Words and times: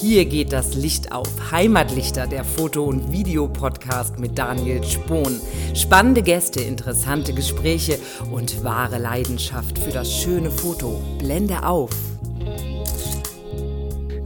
Hier 0.00 0.24
geht 0.24 0.52
das 0.52 0.74
Licht 0.74 1.12
auf. 1.12 1.28
Heimatlichter, 1.52 2.26
der 2.26 2.44
Foto- 2.44 2.84
und 2.84 3.12
Videopodcast 3.12 4.18
mit 4.18 4.36
Daniel 4.36 4.82
Spohn. 4.82 5.40
Spannende 5.74 6.22
Gäste, 6.22 6.60
interessante 6.60 7.32
Gespräche 7.32 7.98
und 8.32 8.64
wahre 8.64 8.98
Leidenschaft 8.98 9.78
für 9.78 9.92
das 9.92 10.12
schöne 10.12 10.50
Foto. 10.50 11.00
Blende 11.18 11.64
auf. 11.64 11.90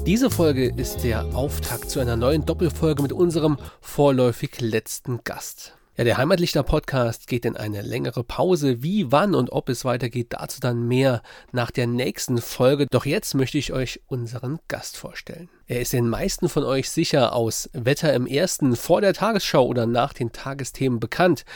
Diese 0.07 0.31
Folge 0.31 0.73
ist 0.75 1.03
der 1.03 1.25
Auftakt 1.35 1.91
zu 1.91 2.01
einer 2.01 2.17
neuen 2.17 2.47
Doppelfolge 2.47 3.03
mit 3.03 3.13
unserem 3.13 3.59
vorläufig 3.81 4.61
letzten 4.61 5.21
Gast. 5.25 5.76
Ja, 5.99 6.05
der 6.05 6.19
Heimatlichter 6.19 6.63
Podcast 6.63 7.27
geht 7.27 7.47
in 7.47 7.57
eine 7.57 7.81
längere 7.81 8.23
Pause. 8.23 8.83
Wie, 8.83 9.11
wann 9.13 9.35
und 9.35 9.51
ob 9.51 9.71
es 9.71 9.87
weitergeht, 9.87 10.35
dazu 10.35 10.61
dann 10.61 10.87
mehr 10.87 11.23
nach 11.53 11.71
der 11.71 11.87
nächsten 11.87 12.37
Folge. 12.37 12.87
Doch 12.91 13.07
jetzt 13.07 13.35
möchte 13.35 13.57
ich 13.57 13.73
euch 13.73 14.03
unseren 14.07 14.59
Gast 14.69 14.99
vorstellen. 14.99 15.49
Er 15.67 15.81
ist 15.81 15.95
den 15.95 16.07
meisten 16.07 16.51
von 16.51 16.65
euch 16.65 16.91
sicher 16.91 17.35
aus 17.35 17.71
Wetter 17.73 18.13
im 18.13 18.27
ersten 18.27 18.77
vor 18.77 19.01
der 19.01 19.15
Tagesschau 19.15 19.67
oder 19.67 19.87
nach 19.87 20.13
den 20.13 20.33
Tagesthemen 20.33 21.01
bekannt. 21.01 21.47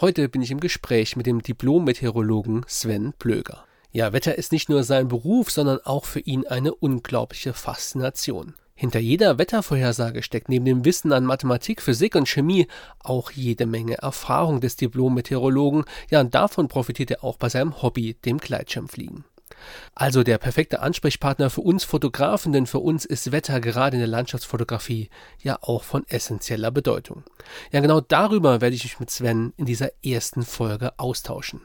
Heute 0.00 0.30
bin 0.30 0.40
ich 0.40 0.50
im 0.50 0.60
Gespräch 0.60 1.14
mit 1.16 1.26
dem 1.26 1.42
Diplom-Meteorologen 1.42 2.64
Sven 2.66 3.12
Plöger. 3.18 3.66
Ja, 3.92 4.14
Wetter 4.14 4.38
ist 4.38 4.50
nicht 4.50 4.70
nur 4.70 4.82
sein 4.82 5.08
Beruf, 5.08 5.50
sondern 5.50 5.78
auch 5.84 6.06
für 6.06 6.20
ihn 6.20 6.46
eine 6.46 6.72
unglaubliche 6.72 7.52
Faszination. 7.52 8.54
Hinter 8.80 8.98
jeder 8.98 9.36
Wettervorhersage 9.36 10.22
steckt 10.22 10.48
neben 10.48 10.64
dem 10.64 10.86
Wissen 10.86 11.12
an 11.12 11.26
Mathematik, 11.26 11.82
Physik 11.82 12.14
und 12.14 12.26
Chemie 12.26 12.66
auch 12.98 13.30
jede 13.30 13.66
Menge 13.66 13.98
Erfahrung 13.98 14.62
des 14.62 14.76
Diplom-Meteorologen. 14.76 15.84
Ja, 16.10 16.20
und 16.20 16.34
davon 16.34 16.66
profitiert 16.68 17.10
er 17.10 17.22
auch 17.22 17.36
bei 17.36 17.50
seinem 17.50 17.82
Hobby, 17.82 18.14
dem 18.24 18.38
Gleitschirmfliegen. 18.38 19.24
Also 19.94 20.22
der 20.22 20.38
perfekte 20.38 20.80
Ansprechpartner 20.80 21.50
für 21.50 21.60
uns 21.60 21.84
Fotografen, 21.84 22.54
denn 22.54 22.64
für 22.64 22.78
uns 22.78 23.04
ist 23.04 23.32
Wetter 23.32 23.60
gerade 23.60 23.96
in 23.96 24.00
der 24.00 24.08
Landschaftsfotografie 24.08 25.10
ja 25.42 25.58
auch 25.60 25.82
von 25.82 26.08
essentieller 26.08 26.70
Bedeutung. 26.70 27.24
Ja, 27.72 27.80
genau 27.80 28.00
darüber 28.00 28.62
werde 28.62 28.76
ich 28.76 28.84
mich 28.84 28.98
mit 28.98 29.10
Sven 29.10 29.52
in 29.58 29.66
dieser 29.66 29.90
ersten 30.02 30.42
Folge 30.42 30.98
austauschen. 30.98 31.60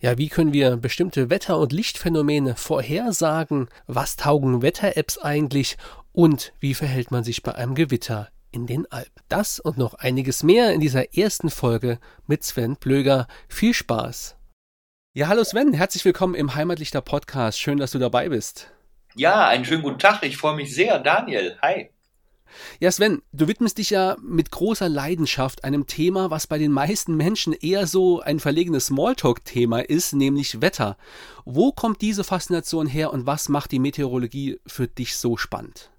Ja, 0.00 0.16
wie 0.16 0.28
können 0.28 0.52
wir 0.52 0.76
bestimmte 0.76 1.28
Wetter- 1.28 1.58
und 1.58 1.72
Lichtphänomene 1.72 2.54
vorhersagen? 2.54 3.68
Was 3.88 4.14
taugen 4.14 4.62
Wetter-Apps 4.62 5.18
eigentlich? 5.18 5.76
Und 6.18 6.52
wie 6.58 6.74
verhält 6.74 7.12
man 7.12 7.22
sich 7.22 7.44
bei 7.44 7.54
einem 7.54 7.76
Gewitter 7.76 8.28
in 8.50 8.66
den 8.66 8.90
Alpen? 8.90 9.22
Das 9.28 9.60
und 9.60 9.78
noch 9.78 9.94
einiges 9.94 10.42
mehr 10.42 10.72
in 10.72 10.80
dieser 10.80 11.16
ersten 11.16 11.48
Folge 11.48 12.00
mit 12.26 12.42
Sven 12.42 12.76
Plöger. 12.76 13.28
Viel 13.46 13.72
Spaß! 13.72 14.36
Ja, 15.14 15.28
hallo 15.28 15.44
Sven, 15.44 15.72
herzlich 15.72 16.04
willkommen 16.04 16.34
im 16.34 16.56
Heimatlichter 16.56 17.02
Podcast. 17.02 17.60
Schön, 17.60 17.78
dass 17.78 17.92
du 17.92 18.00
dabei 18.00 18.30
bist. 18.30 18.72
Ja, 19.14 19.46
einen 19.46 19.64
schönen 19.64 19.84
guten 19.84 20.00
Tag. 20.00 20.24
Ich 20.24 20.38
freue 20.38 20.56
mich 20.56 20.74
sehr. 20.74 20.98
Daniel, 20.98 21.56
hi. 21.62 21.90
Ja, 22.80 22.90
Sven, 22.90 23.22
du 23.30 23.46
widmest 23.46 23.78
dich 23.78 23.90
ja 23.90 24.16
mit 24.20 24.50
großer 24.50 24.88
Leidenschaft 24.88 25.62
einem 25.62 25.86
Thema, 25.86 26.32
was 26.32 26.48
bei 26.48 26.58
den 26.58 26.72
meisten 26.72 27.14
Menschen 27.14 27.52
eher 27.52 27.86
so 27.86 28.18
ein 28.18 28.40
verlegenes 28.40 28.86
Smalltalk-Thema 28.86 29.88
ist, 29.88 30.14
nämlich 30.14 30.60
Wetter. 30.60 30.96
Wo 31.44 31.70
kommt 31.70 32.02
diese 32.02 32.24
Faszination 32.24 32.88
her 32.88 33.12
und 33.12 33.24
was 33.24 33.48
macht 33.48 33.70
die 33.70 33.78
Meteorologie 33.78 34.58
für 34.66 34.88
dich 34.88 35.16
so 35.16 35.36
spannend? 35.36 35.92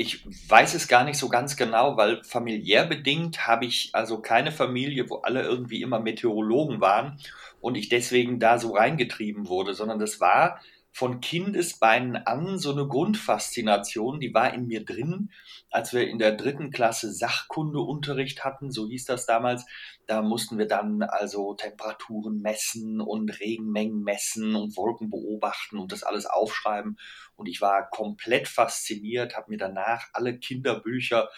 Ich 0.00 0.24
weiß 0.48 0.72
es 0.72 0.88
gar 0.88 1.04
nicht 1.04 1.18
so 1.18 1.28
ganz 1.28 1.58
genau, 1.58 1.98
weil 1.98 2.24
familiär 2.24 2.86
bedingt 2.86 3.46
habe 3.46 3.66
ich 3.66 3.90
also 3.92 4.22
keine 4.22 4.50
Familie, 4.50 5.10
wo 5.10 5.16
alle 5.16 5.42
irgendwie 5.42 5.82
immer 5.82 6.00
Meteorologen 6.00 6.80
waren 6.80 7.18
und 7.60 7.74
ich 7.74 7.90
deswegen 7.90 8.40
da 8.40 8.58
so 8.58 8.72
reingetrieben 8.72 9.46
wurde, 9.46 9.74
sondern 9.74 9.98
das 9.98 10.18
war 10.18 10.58
von 10.92 11.20
Kindesbeinen 11.20 12.16
an 12.16 12.58
so 12.58 12.72
eine 12.72 12.86
Grundfaszination, 12.86 14.20
die 14.20 14.34
war 14.34 14.52
in 14.52 14.66
mir 14.66 14.84
drin, 14.84 15.30
als 15.70 15.92
wir 15.92 16.08
in 16.08 16.18
der 16.18 16.32
dritten 16.32 16.70
Klasse 16.70 17.12
Sachkundeunterricht 17.12 18.44
hatten, 18.44 18.70
so 18.70 18.88
hieß 18.88 19.04
das 19.04 19.24
damals. 19.24 19.64
Da 20.06 20.22
mussten 20.22 20.58
wir 20.58 20.66
dann 20.66 21.02
also 21.02 21.54
Temperaturen 21.54 22.40
messen 22.40 23.00
und 23.00 23.40
Regenmengen 23.40 24.02
messen 24.02 24.56
und 24.56 24.76
Wolken 24.76 25.10
beobachten 25.10 25.78
und 25.78 25.92
das 25.92 26.02
alles 26.02 26.26
aufschreiben. 26.26 26.98
Und 27.36 27.46
ich 27.46 27.60
war 27.60 27.88
komplett 27.88 28.48
fasziniert, 28.48 29.36
habe 29.36 29.50
mir 29.50 29.58
danach 29.58 30.08
alle 30.12 30.38
Kinderbücher 30.38 31.28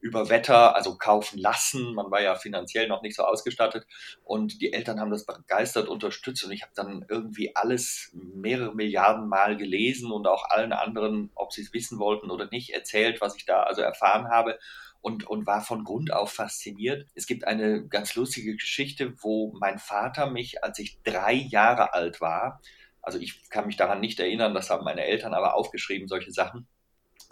über 0.00 0.30
Wetter, 0.30 0.74
also 0.74 0.96
kaufen 0.96 1.38
lassen. 1.38 1.94
Man 1.94 2.10
war 2.10 2.22
ja 2.22 2.34
finanziell 2.34 2.88
noch 2.88 3.02
nicht 3.02 3.16
so 3.16 3.22
ausgestattet 3.22 3.86
und 4.24 4.60
die 4.60 4.72
Eltern 4.72 4.98
haben 4.98 5.10
das 5.10 5.26
begeistert 5.26 5.88
unterstützt 5.88 6.44
und 6.44 6.52
ich 6.52 6.62
habe 6.62 6.72
dann 6.74 7.04
irgendwie 7.08 7.54
alles 7.54 8.10
mehrere 8.12 8.74
Milliarden 8.74 9.28
Mal 9.28 9.56
gelesen 9.56 10.10
und 10.10 10.26
auch 10.26 10.48
allen 10.50 10.72
anderen, 10.72 11.30
ob 11.34 11.52
sie 11.52 11.62
es 11.62 11.72
wissen 11.72 11.98
wollten 11.98 12.30
oder 12.30 12.48
nicht, 12.50 12.70
erzählt, 12.70 13.20
was 13.20 13.36
ich 13.36 13.44
da 13.44 13.62
also 13.62 13.82
erfahren 13.82 14.28
habe 14.28 14.58
und, 15.02 15.26
und 15.26 15.46
war 15.46 15.60
von 15.60 15.84
Grund 15.84 16.12
auf 16.12 16.32
fasziniert. 16.32 17.06
Es 17.14 17.26
gibt 17.26 17.46
eine 17.46 17.86
ganz 17.86 18.14
lustige 18.14 18.54
Geschichte, 18.54 19.14
wo 19.20 19.52
mein 19.58 19.78
Vater 19.78 20.30
mich, 20.30 20.64
als 20.64 20.78
ich 20.78 21.02
drei 21.02 21.34
Jahre 21.34 21.94
alt 21.94 22.20
war, 22.20 22.60
also 23.02 23.18
ich 23.18 23.48
kann 23.48 23.66
mich 23.66 23.76
daran 23.76 24.00
nicht 24.00 24.20
erinnern, 24.20 24.54
das 24.54 24.70
haben 24.70 24.84
meine 24.84 25.04
Eltern 25.04 25.34
aber 25.34 25.54
aufgeschrieben, 25.54 26.08
solche 26.08 26.32
Sachen, 26.32 26.66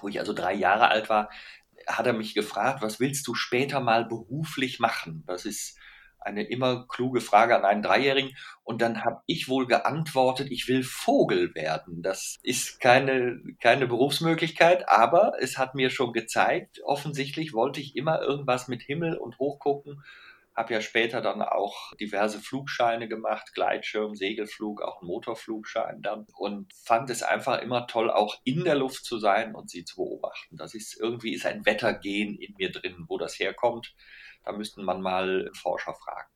wo 0.01 0.09
ich 0.09 0.19
also 0.19 0.33
drei 0.33 0.55
Jahre 0.55 0.89
alt 0.89 1.09
war, 1.09 1.29
hat 1.87 2.07
er 2.07 2.13
mich 2.13 2.35
gefragt, 2.35 2.83
was 2.83 3.01
willst 3.01 3.27
du 3.27 3.35
später 3.35 3.81
mal 3.81 4.05
beruflich 4.05 4.79
machen? 4.79 5.25
Das 5.27 5.45
ist 5.45 5.79
eine 6.21 6.43
immer 6.43 6.87
kluge 6.89 7.21
Frage 7.21 7.57
an 7.57 7.65
einen 7.65 7.83
Dreijährigen. 7.83 8.37
Und 8.63 8.83
dann 8.83 9.05
habe 9.05 9.23
ich 9.27 9.49
wohl 9.49 9.67
geantwortet, 9.67 10.49
ich 10.51 10.69
will 10.69 10.83
Vogel 10.83 11.55
werden. 11.55 12.03
Das 12.03 12.37
ist 12.43 12.81
keine, 12.81 13.41
keine 13.61 13.87
Berufsmöglichkeit, 13.87 14.89
aber 14.89 15.33
es 15.41 15.59
hat 15.59 15.75
mir 15.75 15.91
schon 15.91 16.13
gezeigt, 16.13 16.81
offensichtlich 16.85 17.53
wollte 17.53 17.81
ich 17.81 17.97
immer 17.97 18.21
irgendwas 18.21 18.69
mit 18.69 18.83
Himmel 18.83 19.17
und 19.17 19.39
Hochgucken 19.39 20.03
habe 20.59 20.75
ja 20.75 20.81
später 20.81 21.21
dann 21.21 21.41
auch 21.41 21.95
diverse 22.01 22.41
Flugscheine 22.41 23.09
gemacht, 23.09 23.55
Gleitschirm, 23.55 24.17
Segelflug, 24.17 24.83
auch 24.83 25.01
einen 25.01 25.09
Motorflugschein 25.09 26.03
dann 26.03 26.27
und 26.37 26.73
fand 26.85 27.11
es 27.11 27.23
einfach 27.23 27.63
immer 27.63 27.87
toll, 27.87 28.11
auch 28.11 28.35
in 28.43 28.65
der 28.65 28.75
Luft 28.75 29.05
zu 29.05 29.19
sein 29.19 29.55
und 29.55 29.71
sie 29.71 29.85
zu 29.85 29.97
beobachten. 29.97 30.57
Das 30.57 30.75
ist 30.75 30.99
irgendwie 31.01 31.35
ist 31.35 31.47
ein 31.47 31.65
Wettergehen 31.65 32.37
in 32.37 32.55
mir 32.59 32.73
drin, 32.73 33.05
wo 33.07 33.19
das 33.19 33.39
herkommt. 33.39 33.95
Da 34.45 34.53
müssten 34.53 34.83
man 34.83 35.01
mal 35.01 35.49
Forscher 35.55 35.95
fragen. 35.95 36.29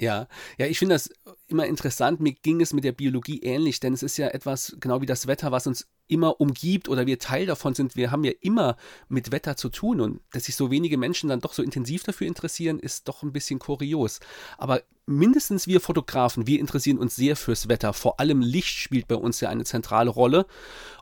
Ja, 0.00 0.26
ja, 0.58 0.66
ich 0.66 0.78
finde 0.78 0.94
das 0.94 1.10
immer 1.46 1.66
interessant. 1.66 2.20
Mir 2.20 2.32
ging 2.32 2.60
es 2.60 2.72
mit 2.72 2.84
der 2.84 2.92
Biologie 2.92 3.40
ähnlich, 3.42 3.80
denn 3.80 3.92
es 3.92 4.02
ist 4.02 4.16
ja 4.16 4.28
etwas, 4.28 4.76
genau 4.80 5.00
wie 5.00 5.06
das 5.06 5.26
Wetter, 5.26 5.52
was 5.52 5.66
uns 5.66 5.88
immer 6.08 6.40
umgibt 6.40 6.88
oder 6.88 7.06
wir 7.06 7.18
Teil 7.18 7.46
davon 7.46 7.74
sind. 7.74 7.96
Wir 7.96 8.10
haben 8.10 8.24
ja 8.24 8.32
immer 8.40 8.76
mit 9.08 9.32
Wetter 9.32 9.56
zu 9.56 9.68
tun 9.68 10.00
und 10.00 10.20
dass 10.32 10.44
sich 10.44 10.56
so 10.56 10.70
wenige 10.70 10.98
Menschen 10.98 11.28
dann 11.28 11.40
doch 11.40 11.52
so 11.52 11.62
intensiv 11.62 12.02
dafür 12.02 12.26
interessieren, 12.26 12.78
ist 12.78 13.08
doch 13.08 13.22
ein 13.22 13.32
bisschen 13.32 13.58
kurios. 13.58 14.20
Aber 14.58 14.82
mindestens 15.06 15.66
wir 15.66 15.80
Fotografen, 15.80 16.46
wir 16.46 16.60
interessieren 16.60 16.98
uns 16.98 17.16
sehr 17.16 17.36
fürs 17.36 17.68
Wetter. 17.68 17.92
Vor 17.92 18.20
allem 18.20 18.40
Licht 18.40 18.76
spielt 18.76 19.08
bei 19.08 19.14
uns 19.14 19.40
ja 19.40 19.48
eine 19.48 19.64
zentrale 19.64 20.10
Rolle. 20.10 20.46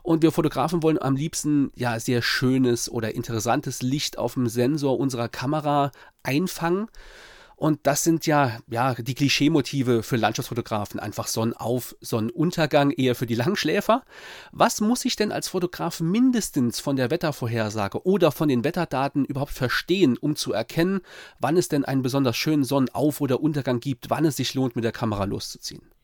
Und 0.03 0.21
wir 0.21 0.31
Fotografen 0.31 0.83
wollen 0.83 1.01
am 1.01 1.15
liebsten 1.15 1.71
ja 1.75 1.99
sehr 1.99 2.21
schönes 2.21 2.89
oder 2.89 3.15
interessantes 3.15 3.81
Licht 3.81 4.17
auf 4.17 4.35
dem 4.35 4.47
Sensor 4.47 4.99
unserer 4.99 5.29
Kamera 5.29 5.91
einfangen. 6.23 6.87
Und 7.55 7.79
das 7.83 8.03
sind 8.03 8.25
ja, 8.25 8.59
ja, 8.69 8.93
die 8.95 9.15
Klischeemotive 9.15 10.03
für 10.03 10.17
Landschaftsfotografen. 10.17 10.99
Einfach 10.99 11.27
Sonnenauf, 11.27 11.95
Sonnenuntergang 12.01 12.91
eher 12.91 13.15
für 13.15 13.25
die 13.25 13.35
Langschläfer. 13.35 14.03
Was 14.51 14.81
muss 14.81 15.05
ich 15.05 15.15
denn 15.15 15.31
als 15.31 15.47
Fotograf 15.47 16.01
mindestens 16.01 16.79
von 16.79 16.95
der 16.95 17.11
Wettervorhersage 17.11 18.05
oder 18.05 18.31
von 18.31 18.49
den 18.49 18.63
Wetterdaten 18.63 19.25
überhaupt 19.25 19.53
verstehen, 19.53 20.17
um 20.17 20.35
zu 20.35 20.53
erkennen, 20.53 21.01
wann 21.39 21.57
es 21.57 21.69
denn 21.69 21.85
einen 21.85 22.01
besonders 22.01 22.35
schönen 22.35 22.63
Sonnenauf- 22.63 23.21
oder 23.21 23.39
Untergang 23.39 23.79
gibt, 23.79 24.09
wann 24.09 24.25
es 24.25 24.37
sich 24.37 24.53
lohnt, 24.53 24.75
mit 24.75 24.83
der 24.83 24.91
Kamera 24.91 25.23
loszuziehen? 25.23 25.94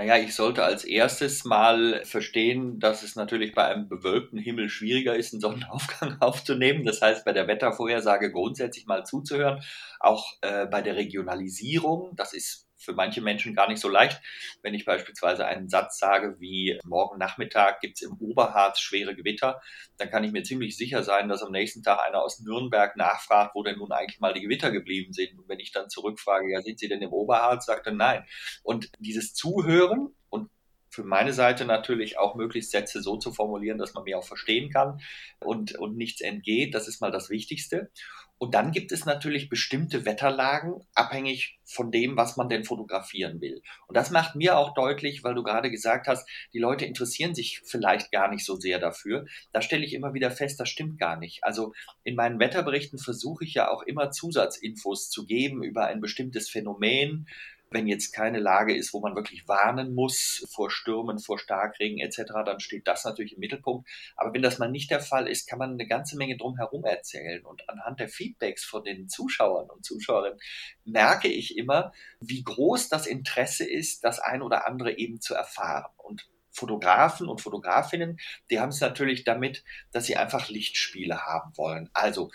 Naja, 0.00 0.16
ich 0.16 0.34
sollte 0.34 0.64
als 0.64 0.84
erstes 0.84 1.44
mal 1.44 2.00
verstehen, 2.06 2.80
dass 2.80 3.02
es 3.02 3.16
natürlich 3.16 3.52
bei 3.52 3.66
einem 3.66 3.86
bewölkten 3.86 4.38
Himmel 4.38 4.70
schwieriger 4.70 5.14
ist, 5.14 5.34
einen 5.34 5.42
Sonnenaufgang 5.42 6.16
aufzunehmen. 6.20 6.86
Das 6.86 7.02
heißt, 7.02 7.22
bei 7.26 7.34
der 7.34 7.46
Wettervorhersage 7.46 8.32
grundsätzlich 8.32 8.86
mal 8.86 9.04
zuzuhören. 9.04 9.62
Auch 9.98 10.38
äh, 10.40 10.64
bei 10.64 10.80
der 10.80 10.96
Regionalisierung, 10.96 12.16
das 12.16 12.32
ist 12.32 12.69
für 12.80 12.92
manche 12.92 13.20
Menschen 13.20 13.54
gar 13.54 13.68
nicht 13.68 13.80
so 13.80 13.88
leicht. 13.88 14.20
Wenn 14.62 14.74
ich 14.74 14.84
beispielsweise 14.84 15.46
einen 15.46 15.68
Satz 15.68 15.98
sage 15.98 16.36
wie 16.40 16.78
morgen 16.84 17.18
Nachmittag 17.18 17.80
gibt 17.80 17.96
es 17.96 18.02
im 18.02 18.16
Oberharz 18.18 18.80
schwere 18.80 19.14
Gewitter, 19.14 19.60
dann 19.98 20.10
kann 20.10 20.24
ich 20.24 20.32
mir 20.32 20.42
ziemlich 20.42 20.76
sicher 20.76 21.02
sein, 21.02 21.28
dass 21.28 21.42
am 21.42 21.52
nächsten 21.52 21.82
Tag 21.82 22.00
einer 22.00 22.22
aus 22.22 22.40
Nürnberg 22.40 22.96
nachfragt, 22.96 23.54
wo 23.54 23.62
denn 23.62 23.78
nun 23.78 23.92
eigentlich 23.92 24.20
mal 24.20 24.32
die 24.32 24.40
Gewitter 24.40 24.70
geblieben 24.70 25.12
sind. 25.12 25.38
Und 25.38 25.48
wenn 25.48 25.60
ich 25.60 25.72
dann 25.72 25.90
zurückfrage, 25.90 26.50
ja, 26.50 26.62
sind 26.62 26.78
sie 26.78 26.88
denn 26.88 27.02
im 27.02 27.12
Oberharz, 27.12 27.66
sagt 27.66 27.86
er 27.86 27.92
nein. 27.92 28.24
Und 28.62 28.90
dieses 28.98 29.34
Zuhören 29.34 30.14
und 30.28 30.50
für 30.90 31.04
meine 31.04 31.32
Seite 31.32 31.64
natürlich 31.64 32.18
auch 32.18 32.34
möglichst 32.34 32.72
Sätze 32.72 33.00
so 33.00 33.16
zu 33.16 33.32
formulieren, 33.32 33.78
dass 33.78 33.94
man 33.94 34.04
mir 34.04 34.18
auch 34.18 34.24
verstehen 34.24 34.70
kann 34.70 35.00
und, 35.38 35.76
und 35.76 35.96
nichts 35.96 36.20
entgeht. 36.20 36.74
Das 36.74 36.88
ist 36.88 37.00
mal 37.00 37.12
das 37.12 37.30
Wichtigste. 37.30 37.90
Und 38.42 38.54
dann 38.54 38.72
gibt 38.72 38.90
es 38.90 39.04
natürlich 39.04 39.50
bestimmte 39.50 40.06
Wetterlagen, 40.06 40.82
abhängig 40.94 41.58
von 41.66 41.92
dem, 41.92 42.16
was 42.16 42.38
man 42.38 42.48
denn 42.48 42.64
fotografieren 42.64 43.42
will. 43.42 43.60
Und 43.86 43.98
das 43.98 44.10
macht 44.10 44.34
mir 44.34 44.56
auch 44.56 44.72
deutlich, 44.72 45.22
weil 45.22 45.34
du 45.34 45.42
gerade 45.42 45.70
gesagt 45.70 46.08
hast, 46.08 46.26
die 46.54 46.58
Leute 46.58 46.86
interessieren 46.86 47.34
sich 47.34 47.60
vielleicht 47.66 48.10
gar 48.10 48.30
nicht 48.30 48.46
so 48.46 48.56
sehr 48.56 48.78
dafür. 48.78 49.26
Da 49.52 49.60
stelle 49.60 49.84
ich 49.84 49.92
immer 49.92 50.14
wieder 50.14 50.30
fest, 50.30 50.58
das 50.58 50.70
stimmt 50.70 50.98
gar 50.98 51.18
nicht. 51.18 51.44
Also 51.44 51.74
in 52.02 52.14
meinen 52.14 52.40
Wetterberichten 52.40 52.98
versuche 52.98 53.44
ich 53.44 53.52
ja 53.52 53.70
auch 53.70 53.82
immer 53.82 54.10
Zusatzinfos 54.10 55.10
zu 55.10 55.26
geben 55.26 55.62
über 55.62 55.84
ein 55.84 56.00
bestimmtes 56.00 56.48
Phänomen, 56.48 57.28
wenn 57.70 57.86
jetzt 57.86 58.12
keine 58.12 58.40
Lage 58.40 58.74
ist, 58.74 58.92
wo 58.92 59.00
man 59.00 59.14
wirklich 59.14 59.46
warnen 59.46 59.94
muss 59.94 60.46
vor 60.52 60.70
Stürmen, 60.70 61.18
vor 61.18 61.38
Starkregen 61.38 61.98
etc., 61.98 62.32
dann 62.44 62.60
steht 62.60 62.86
das 62.88 63.04
natürlich 63.04 63.34
im 63.34 63.40
Mittelpunkt. 63.40 63.88
Aber 64.16 64.34
wenn 64.34 64.42
das 64.42 64.58
mal 64.58 64.70
nicht 64.70 64.90
der 64.90 65.00
Fall 65.00 65.28
ist, 65.28 65.46
kann 65.46 65.60
man 65.60 65.72
eine 65.72 65.86
ganze 65.86 66.16
Menge 66.16 66.36
drumherum 66.36 66.84
erzählen. 66.84 67.44
Und 67.44 67.68
anhand 67.68 68.00
der 68.00 68.08
Feedbacks 68.08 68.64
von 68.64 68.82
den 68.82 69.08
Zuschauern 69.08 69.70
und 69.70 69.84
Zuschauerinnen 69.84 70.38
merke 70.84 71.28
ich 71.28 71.56
immer, 71.56 71.92
wie 72.20 72.42
groß 72.42 72.88
das 72.88 73.06
Interesse 73.06 73.64
ist, 73.64 74.04
das 74.04 74.18
ein 74.18 74.42
oder 74.42 74.66
andere 74.66 74.98
eben 74.98 75.20
zu 75.20 75.34
erfahren. 75.34 75.92
Und 75.96 76.28
Fotografen 76.50 77.28
und 77.28 77.40
Fotografinnen, 77.40 78.18
die 78.50 78.58
haben 78.58 78.70
es 78.70 78.80
natürlich 78.80 79.22
damit, 79.22 79.62
dass 79.92 80.06
sie 80.06 80.16
einfach 80.16 80.48
Lichtspiele 80.48 81.24
haben 81.24 81.56
wollen. 81.56 81.88
Also 81.92 82.30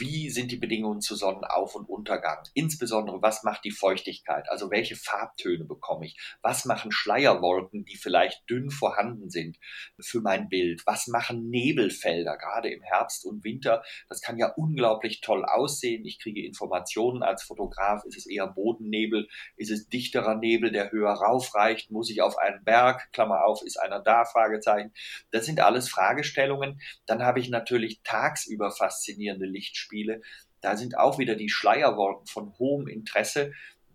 wie 0.00 0.30
sind 0.30 0.50
die 0.50 0.56
Bedingungen 0.56 1.02
zu 1.02 1.14
Sonnenauf- 1.14 1.74
und 1.74 1.88
Untergang? 1.88 2.42
Insbesondere, 2.54 3.20
was 3.20 3.42
macht 3.42 3.64
die 3.64 3.70
Feuchtigkeit? 3.70 4.48
Also 4.48 4.70
welche 4.70 4.96
Farbtöne 4.96 5.64
bekomme 5.64 6.06
ich? 6.06 6.18
Was 6.40 6.64
machen 6.64 6.90
Schleierwolken, 6.90 7.84
die 7.84 7.96
vielleicht 7.96 8.48
dünn 8.48 8.70
vorhanden 8.70 9.28
sind 9.28 9.58
für 10.00 10.20
mein 10.20 10.48
Bild? 10.48 10.82
Was 10.86 11.06
machen 11.06 11.50
Nebelfelder, 11.50 12.38
gerade 12.38 12.70
im 12.70 12.82
Herbst 12.82 13.26
und 13.26 13.44
Winter? 13.44 13.84
Das 14.08 14.22
kann 14.22 14.38
ja 14.38 14.52
unglaublich 14.56 15.20
toll 15.20 15.44
aussehen. 15.44 16.04
Ich 16.06 16.18
kriege 16.18 16.46
Informationen 16.46 17.22
als 17.22 17.42
Fotograf. 17.42 18.02
Ist 18.06 18.16
es 18.16 18.26
eher 18.26 18.46
Bodennebel? 18.46 19.28
Ist 19.56 19.70
es 19.70 19.88
dichterer 19.88 20.36
Nebel, 20.36 20.72
der 20.72 20.90
höher 20.90 21.12
raufreicht? 21.12 21.90
Muss 21.90 22.10
ich 22.10 22.22
auf 22.22 22.38
einen 22.38 22.64
Berg? 22.64 23.12
Klammer 23.12 23.44
auf, 23.44 23.62
ist 23.62 23.78
einer 23.78 24.00
da? 24.00 24.24
Fragezeichen. 24.24 24.92
Das 25.30 25.44
sind 25.44 25.60
alles 25.60 25.90
Fragestellungen. 25.90 26.80
Dann 27.04 27.22
habe 27.22 27.38
ich 27.38 27.50
natürlich 27.50 28.00
tagsüber 28.02 28.70
faszinierende 28.70 29.46
Lichtspiele 29.46 29.89
Spiele. 29.90 30.22
Da 30.60 30.76
sind 30.76 30.96
auch 30.96 31.18
wieder 31.18 31.34
die 31.34 31.48
Schleierwolken 31.48 32.26
von 32.26 32.52
hohem 32.58 32.86
Interesse. 32.86 33.52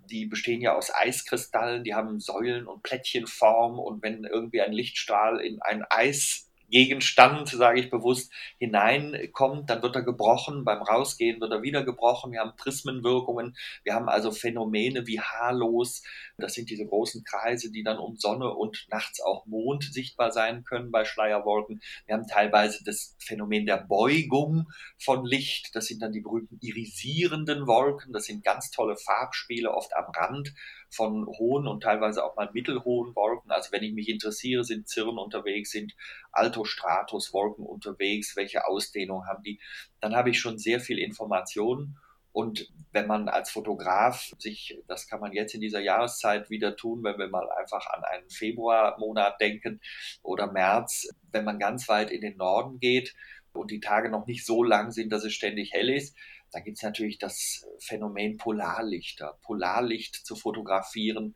Die 0.10 0.26
bestehen 0.26 0.62
ja 0.62 0.76
aus 0.76 0.94
Eiskristallen, 0.94 1.84
die 1.84 1.96
haben 1.96 2.20
Säulen 2.20 2.68
und 2.68 2.84
Plättchenform 2.84 3.80
und 3.80 4.04
wenn 4.04 4.24
irgendwie 4.26 4.62
ein 4.62 4.74
Lichtstrahl 4.74 5.40
in 5.40 5.62
ein 5.62 5.84
Eis 5.90 6.52
Gegenstand, 6.70 7.50
sage 7.50 7.80
ich 7.80 7.90
bewusst, 7.90 8.32
hineinkommt, 8.58 9.70
dann 9.70 9.82
wird 9.82 9.96
er 9.96 10.04
gebrochen. 10.04 10.66
Beim 10.66 10.82
Rausgehen 10.82 11.40
wird 11.40 11.52
er 11.52 11.62
wieder 11.62 11.84
gebrochen. 11.84 12.32
Wir 12.32 12.42
haben 12.42 12.56
Prismenwirkungen. 12.58 13.56
Wir 13.84 13.94
haben 13.94 14.10
also 14.10 14.32
Phänomene 14.32 15.08
wie 15.08 15.20
Haarlos. 15.20 16.04
Das 16.38 16.54
sind 16.54 16.70
diese 16.70 16.86
großen 16.86 17.24
Kreise, 17.24 17.72
die 17.72 17.84
dann 17.84 17.98
um 17.98 18.16
Sonne 18.18 18.54
und 18.54 18.88
nachts 18.90 19.22
auch 19.22 19.46
Mond 19.46 19.84
sichtbar 19.84 20.32
sein 20.32 20.64
können 20.64 20.92
bei 20.92 21.06
Schleierwolken. 21.06 21.82
Wir 22.06 22.16
haben 22.16 22.28
teilweise 22.28 22.84
das 22.84 23.16
Phänomen 23.20 23.66
der 23.66 23.78
Beugung 23.78 24.70
von 24.98 25.26
Licht. 25.26 25.76
Das 25.76 25.86
sind 25.86 26.02
dann 26.02 26.12
die 26.12 26.22
berühmten 26.22 26.58
irisierenden 26.62 27.68
Wolken. 27.68 28.14
Das 28.14 28.26
sind 28.26 28.44
ganz 28.44 28.72
tolle 28.72 28.98
Farbspiele, 28.98 29.72
oft 29.72 29.96
am 29.96 30.06
Rand 30.16 30.54
von 30.96 31.26
hohen 31.28 31.68
und 31.68 31.84
teilweise 31.84 32.24
auch 32.24 32.36
mal 32.36 32.50
mittelhohen 32.54 33.16
Wolken. 33.16 33.52
Also 33.52 33.72
wenn 33.72 33.84
ich 33.84 33.94
mich 33.94 34.10
interessiere, 34.10 34.64
sind 34.64 34.88
Zirren 34.88 35.18
unterwegs, 35.18 35.72
sind 35.72 35.94
Altostratus-Wolken 36.32 37.66
unterwegs, 37.66 38.36
welche 38.36 38.66
Ausdehnung 38.68 39.28
haben 39.28 39.44
die, 39.44 39.60
dann 40.00 40.16
habe 40.16 40.30
ich 40.30 40.40
schon 40.40 40.58
sehr 40.58 40.80
viel 40.80 41.00
Informationen. 41.00 41.98
Und 42.32 42.70
wenn 42.92 43.08
man 43.08 43.30
als 43.30 43.50
Fotograf 43.50 44.34
sich, 44.40 44.78
das 44.88 45.08
kann 45.08 45.22
man 45.22 45.32
jetzt 45.32 45.54
in 45.54 45.62
dieser 45.62 45.80
Jahreszeit 45.80 46.50
wieder 46.50 46.76
tun, 46.76 47.02
wenn 47.04 47.18
wir 47.18 47.30
mal 47.30 47.50
einfach 47.50 47.88
an 47.88 48.04
einen 48.04 48.30
Februarmonat 48.30 49.40
denken 49.40 49.80
oder 50.22 50.52
März, 50.52 51.08
wenn 51.32 51.46
man 51.46 51.60
ganz 51.60 51.88
weit 51.88 52.12
in 52.12 52.20
den 52.20 52.36
Norden 52.36 52.80
geht 52.80 53.16
und 53.54 53.72
die 53.72 53.80
Tage 53.80 54.10
noch 54.10 54.28
nicht 54.28 54.46
so 54.46 54.64
lang 54.64 54.92
sind, 54.92 55.14
dass 55.14 55.24
es 55.24 55.34
ständig 55.34 55.72
hell 55.72 55.90
ist, 55.90 56.16
da 56.52 56.60
gibt 56.60 56.78
es 56.78 56.84
natürlich 56.84 57.18
das 57.18 57.68
Phänomen 57.80 58.38
Polarlichter. 58.38 59.38
Polarlicht 59.44 60.16
zu 60.16 60.36
fotografieren, 60.36 61.36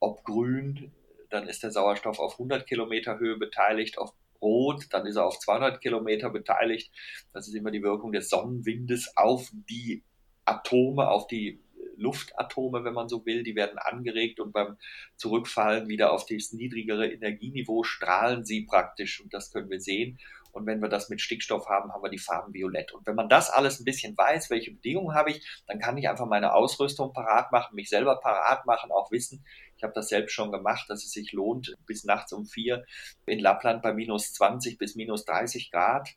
ob 0.00 0.24
grün, 0.24 0.92
dann 1.30 1.48
ist 1.48 1.62
der 1.62 1.70
Sauerstoff 1.70 2.18
auf 2.18 2.32
100 2.32 2.66
Kilometer 2.66 3.18
Höhe 3.18 3.36
beteiligt, 3.36 3.98
auf 3.98 4.12
rot, 4.40 4.86
dann 4.90 5.06
ist 5.06 5.16
er 5.16 5.24
auf 5.24 5.38
200 5.38 5.80
Kilometer 5.80 6.30
beteiligt. 6.30 6.90
Das 7.32 7.48
ist 7.48 7.54
immer 7.54 7.70
die 7.70 7.82
Wirkung 7.82 8.12
des 8.12 8.28
Sonnenwindes 8.28 9.16
auf 9.16 9.50
die 9.68 10.02
Atome, 10.44 11.08
auf 11.08 11.26
die 11.26 11.60
Luftatome, 11.96 12.84
wenn 12.84 12.92
man 12.92 13.08
so 13.08 13.24
will, 13.24 13.42
die 13.42 13.56
werden 13.56 13.78
angeregt 13.78 14.38
und 14.38 14.52
beim 14.52 14.76
Zurückfallen 15.16 15.88
wieder 15.88 16.12
auf 16.12 16.26
das 16.26 16.52
niedrigere 16.52 17.10
Energieniveau 17.10 17.84
strahlen 17.84 18.44
sie 18.44 18.62
praktisch 18.62 19.20
und 19.20 19.32
das 19.32 19.50
können 19.50 19.70
wir 19.70 19.80
sehen. 19.80 20.18
Und 20.56 20.66
wenn 20.66 20.80
wir 20.80 20.88
das 20.88 21.10
mit 21.10 21.20
Stickstoff 21.20 21.68
haben, 21.68 21.92
haben 21.92 22.02
wir 22.02 22.08
die 22.08 22.18
Farben 22.18 22.54
violett. 22.54 22.92
Und 22.92 23.06
wenn 23.06 23.14
man 23.14 23.28
das 23.28 23.50
alles 23.50 23.78
ein 23.78 23.84
bisschen 23.84 24.16
weiß, 24.16 24.48
welche 24.48 24.72
Bedingungen 24.72 25.14
habe 25.14 25.30
ich, 25.30 25.46
dann 25.66 25.78
kann 25.78 25.98
ich 25.98 26.08
einfach 26.08 26.26
meine 26.26 26.54
Ausrüstung 26.54 27.12
parat 27.12 27.52
machen, 27.52 27.76
mich 27.76 27.90
selber 27.90 28.18
parat 28.20 28.64
machen, 28.64 28.90
auch 28.90 29.10
wissen, 29.10 29.44
ich 29.76 29.82
habe 29.82 29.92
das 29.92 30.08
selbst 30.08 30.32
schon 30.32 30.50
gemacht, 30.50 30.88
dass 30.88 31.04
es 31.04 31.12
sich 31.12 31.32
lohnt, 31.32 31.76
bis 31.86 32.04
nachts 32.04 32.32
um 32.32 32.46
vier 32.46 32.86
in 33.26 33.38
Lappland 33.38 33.82
bei 33.82 33.92
minus 33.92 34.32
20 34.32 34.78
bis 34.78 34.96
minus 34.96 35.26
30 35.26 35.70
Grad 35.70 36.16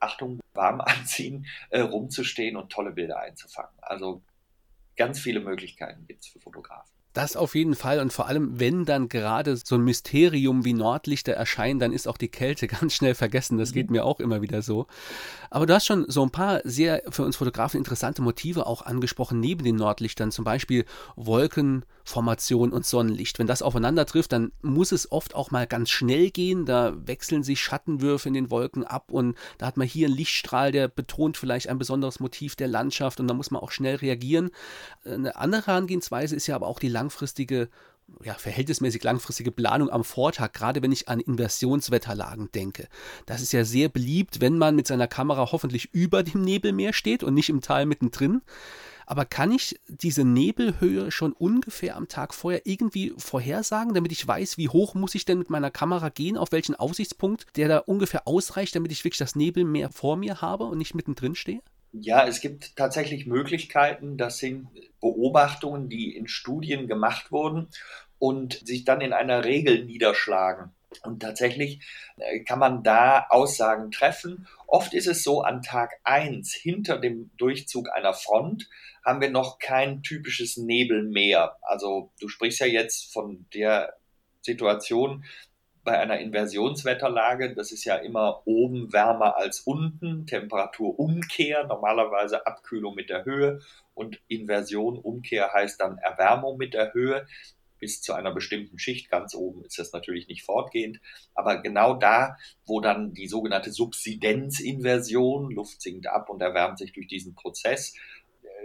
Achtung, 0.00 0.40
warm 0.54 0.80
anziehen, 0.80 1.46
äh, 1.70 1.80
rumzustehen 1.80 2.56
und 2.56 2.70
tolle 2.70 2.92
Bilder 2.92 3.20
einzufangen. 3.20 3.74
Also 3.80 4.22
ganz 4.96 5.20
viele 5.20 5.40
Möglichkeiten 5.40 6.06
gibt 6.06 6.24
es 6.24 6.28
für 6.28 6.40
Fotografen. 6.40 6.99
Das 7.12 7.34
auf 7.34 7.56
jeden 7.56 7.74
Fall 7.74 7.98
und 7.98 8.12
vor 8.12 8.28
allem, 8.28 8.60
wenn 8.60 8.84
dann 8.84 9.08
gerade 9.08 9.56
so 9.56 9.74
ein 9.74 9.82
Mysterium 9.82 10.64
wie 10.64 10.74
Nordlichter 10.74 11.32
erscheinen, 11.32 11.80
dann 11.80 11.92
ist 11.92 12.06
auch 12.06 12.16
die 12.16 12.28
Kälte 12.28 12.66
ganz 12.68 12.94
schnell 12.94 13.16
vergessen. 13.16 13.58
Das 13.58 13.72
geht 13.72 13.88
mhm. 13.88 13.96
mir 13.96 14.04
auch 14.04 14.20
immer 14.20 14.42
wieder 14.42 14.62
so. 14.62 14.86
Aber 15.50 15.66
du 15.66 15.74
hast 15.74 15.86
schon 15.86 16.04
so 16.08 16.22
ein 16.22 16.30
paar 16.30 16.60
sehr 16.62 17.02
für 17.10 17.24
uns 17.24 17.36
Fotografen 17.36 17.78
interessante 17.78 18.22
Motive 18.22 18.66
auch 18.66 18.82
angesprochen, 18.82 19.40
neben 19.40 19.64
den 19.64 19.74
Nordlichtern, 19.74 20.30
zum 20.30 20.44
Beispiel 20.44 20.84
Wolkenformation 21.16 22.72
und 22.72 22.86
Sonnenlicht. 22.86 23.40
Wenn 23.40 23.48
das 23.48 23.62
aufeinander 23.62 24.06
trifft, 24.06 24.30
dann 24.30 24.52
muss 24.62 24.92
es 24.92 25.10
oft 25.10 25.34
auch 25.34 25.50
mal 25.50 25.66
ganz 25.66 25.90
schnell 25.90 26.30
gehen. 26.30 26.64
Da 26.64 26.94
wechseln 27.06 27.42
sich 27.42 27.60
Schattenwürfe 27.60 28.28
in 28.28 28.34
den 28.34 28.50
Wolken 28.52 28.84
ab 28.84 29.10
und 29.10 29.36
da 29.58 29.66
hat 29.66 29.76
man 29.76 29.88
hier 29.88 30.06
einen 30.06 30.16
Lichtstrahl, 30.16 30.70
der 30.70 30.86
betont 30.86 31.36
vielleicht 31.36 31.68
ein 31.68 31.78
besonderes 31.78 32.20
Motiv 32.20 32.54
der 32.54 32.68
Landschaft 32.68 33.18
und 33.18 33.26
da 33.26 33.34
muss 33.34 33.50
man 33.50 33.60
auch 33.60 33.72
schnell 33.72 33.96
reagieren. 33.96 34.50
Eine 35.04 35.34
andere 35.34 35.66
Herangehensweise 35.66 36.36
ist 36.36 36.46
ja 36.46 36.54
aber 36.54 36.68
auch 36.68 36.78
die 36.78 36.88
langfristige 37.00 37.68
ja, 38.24 38.34
verhältnismäßig 38.34 39.02
langfristige 39.02 39.52
Planung 39.52 39.90
am 39.90 40.04
Vortag, 40.04 40.52
gerade 40.52 40.82
wenn 40.82 40.92
ich 40.92 41.08
an 41.08 41.20
Inversionswetterlagen 41.20 42.50
denke. 42.52 42.88
Das 43.26 43.40
ist 43.40 43.52
ja 43.52 43.64
sehr 43.64 43.88
beliebt, 43.88 44.40
wenn 44.40 44.58
man 44.58 44.76
mit 44.76 44.86
seiner 44.86 45.06
Kamera 45.06 45.52
hoffentlich 45.52 45.90
über 45.92 46.22
dem 46.22 46.42
Nebelmeer 46.42 46.92
steht 46.92 47.22
und 47.22 47.34
nicht 47.34 47.48
im 47.48 47.60
Tal 47.60 47.86
mittendrin. 47.86 48.42
Aber 49.06 49.24
kann 49.24 49.50
ich 49.50 49.80
diese 49.88 50.24
Nebelhöhe 50.24 51.10
schon 51.10 51.32
ungefähr 51.32 51.96
am 51.96 52.06
Tag 52.06 52.32
vorher 52.32 52.62
irgendwie 52.64 53.12
vorhersagen, 53.16 53.92
damit 53.92 54.12
ich 54.12 54.26
weiß, 54.26 54.56
wie 54.56 54.68
hoch 54.68 54.94
muss 54.94 55.16
ich 55.16 55.24
denn 55.24 55.38
mit 55.38 55.50
meiner 55.50 55.70
Kamera 55.70 56.10
gehen, 56.10 56.36
auf 56.36 56.52
welchen 56.52 56.76
Aussichtspunkt, 56.76 57.46
der 57.56 57.66
da 57.66 57.78
ungefähr 57.78 58.28
ausreicht, 58.28 58.76
damit 58.76 58.92
ich 58.92 59.04
wirklich 59.04 59.18
das 59.18 59.34
Nebelmeer 59.34 59.90
vor 59.90 60.16
mir 60.16 60.40
habe 60.40 60.64
und 60.64 60.78
nicht 60.78 60.94
mittendrin 60.94 61.34
stehe? 61.34 61.60
Ja, 61.92 62.24
es 62.24 62.40
gibt 62.40 62.76
tatsächlich 62.76 63.26
Möglichkeiten. 63.26 64.16
Das 64.16 64.38
sind 64.38 64.68
Beobachtungen, 65.00 65.88
die 65.88 66.14
in 66.14 66.28
Studien 66.28 66.86
gemacht 66.86 67.32
wurden 67.32 67.68
und 68.18 68.66
sich 68.66 68.84
dann 68.84 69.00
in 69.00 69.12
einer 69.12 69.44
Regel 69.44 69.84
niederschlagen. 69.84 70.72
Und 71.02 71.20
tatsächlich 71.20 71.80
äh, 72.16 72.40
kann 72.40 72.58
man 72.58 72.82
da 72.82 73.26
Aussagen 73.30 73.90
treffen. 73.90 74.48
Oft 74.66 74.92
ist 74.92 75.06
es 75.06 75.22
so, 75.22 75.42
an 75.42 75.62
Tag 75.62 75.92
eins 76.04 76.52
hinter 76.52 76.98
dem 76.98 77.30
Durchzug 77.36 77.88
einer 77.90 78.12
Front 78.12 78.68
haben 79.04 79.20
wir 79.20 79.30
noch 79.30 79.58
kein 79.58 80.02
typisches 80.02 80.56
Nebelmeer. 80.56 81.56
Also 81.62 82.12
du 82.20 82.28
sprichst 82.28 82.60
ja 82.60 82.66
jetzt 82.66 83.12
von 83.12 83.46
der 83.54 83.94
Situation, 84.42 85.24
bei 85.90 85.98
einer 85.98 86.20
Inversionswetterlage, 86.20 87.52
das 87.56 87.72
ist 87.72 87.84
ja 87.84 87.96
immer 87.96 88.46
oben 88.46 88.92
wärmer 88.92 89.36
als 89.36 89.58
unten, 89.62 90.24
Temperaturumkehr, 90.24 91.66
normalerweise 91.66 92.46
Abkühlung 92.46 92.94
mit 92.94 93.10
der 93.10 93.24
Höhe 93.24 93.58
und 93.92 94.20
Inversion, 94.28 94.96
Umkehr 94.96 95.52
heißt 95.52 95.80
dann 95.80 95.98
Erwärmung 95.98 96.58
mit 96.58 96.74
der 96.74 96.94
Höhe 96.94 97.26
bis 97.80 98.02
zu 98.02 98.12
einer 98.12 98.32
bestimmten 98.32 98.78
Schicht. 98.78 99.10
Ganz 99.10 99.34
oben 99.34 99.64
ist 99.64 99.80
das 99.80 99.92
natürlich 99.92 100.28
nicht 100.28 100.44
fortgehend, 100.44 101.00
aber 101.34 101.60
genau 101.60 101.94
da, 101.94 102.36
wo 102.66 102.80
dann 102.80 103.12
die 103.12 103.26
sogenannte 103.26 103.72
Subsidenzinversion, 103.72 105.50
Luft 105.50 105.82
sinkt 105.82 106.06
ab 106.06 106.30
und 106.30 106.40
erwärmt 106.40 106.78
sich 106.78 106.92
durch 106.92 107.08
diesen 107.08 107.34
Prozess, 107.34 107.96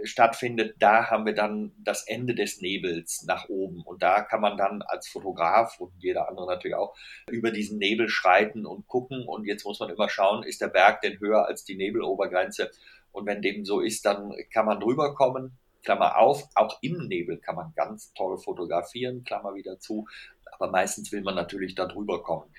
stattfindet, 0.04 0.76
da 0.78 1.10
haben 1.10 1.26
wir 1.26 1.34
dann 1.34 1.72
das 1.78 2.06
Ende 2.06 2.34
des 2.34 2.60
Nebels 2.60 3.24
nach 3.26 3.48
oben. 3.48 3.82
Und 3.82 4.02
da 4.02 4.22
kann 4.22 4.40
man 4.40 4.56
dann 4.56 4.82
als 4.82 5.08
Fotograf 5.08 5.80
und 5.80 5.92
jeder 5.98 6.28
andere 6.28 6.46
natürlich 6.46 6.76
auch 6.76 6.94
über 7.30 7.50
diesen 7.50 7.78
Nebel 7.78 8.08
schreiten 8.08 8.66
und 8.66 8.86
gucken. 8.86 9.26
Und 9.26 9.46
jetzt 9.46 9.64
muss 9.64 9.80
man 9.80 9.90
immer 9.90 10.08
schauen, 10.08 10.42
ist 10.42 10.60
der 10.60 10.68
Berg 10.68 11.00
denn 11.00 11.20
höher 11.20 11.46
als 11.46 11.64
die 11.64 11.76
Nebelobergrenze? 11.76 12.70
Und 13.12 13.26
wenn 13.26 13.42
dem 13.42 13.64
so 13.64 13.80
ist, 13.80 14.04
dann 14.04 14.32
kann 14.52 14.66
man 14.66 14.80
drüber 14.80 15.14
kommen. 15.14 15.58
Klammer 15.82 16.18
auf, 16.18 16.48
auch 16.54 16.78
im 16.82 17.06
Nebel 17.06 17.38
kann 17.38 17.54
man 17.54 17.72
ganz 17.76 18.12
toll 18.12 18.38
fotografieren, 18.38 19.22
Klammer 19.22 19.54
wieder 19.54 19.78
zu. 19.78 20.06
Aber 20.52 20.70
meistens 20.70 21.12
will 21.12 21.22
man 21.22 21.34
natürlich 21.34 21.74
da 21.74 21.86
drüber 21.86 22.22
kommen. 22.22 22.52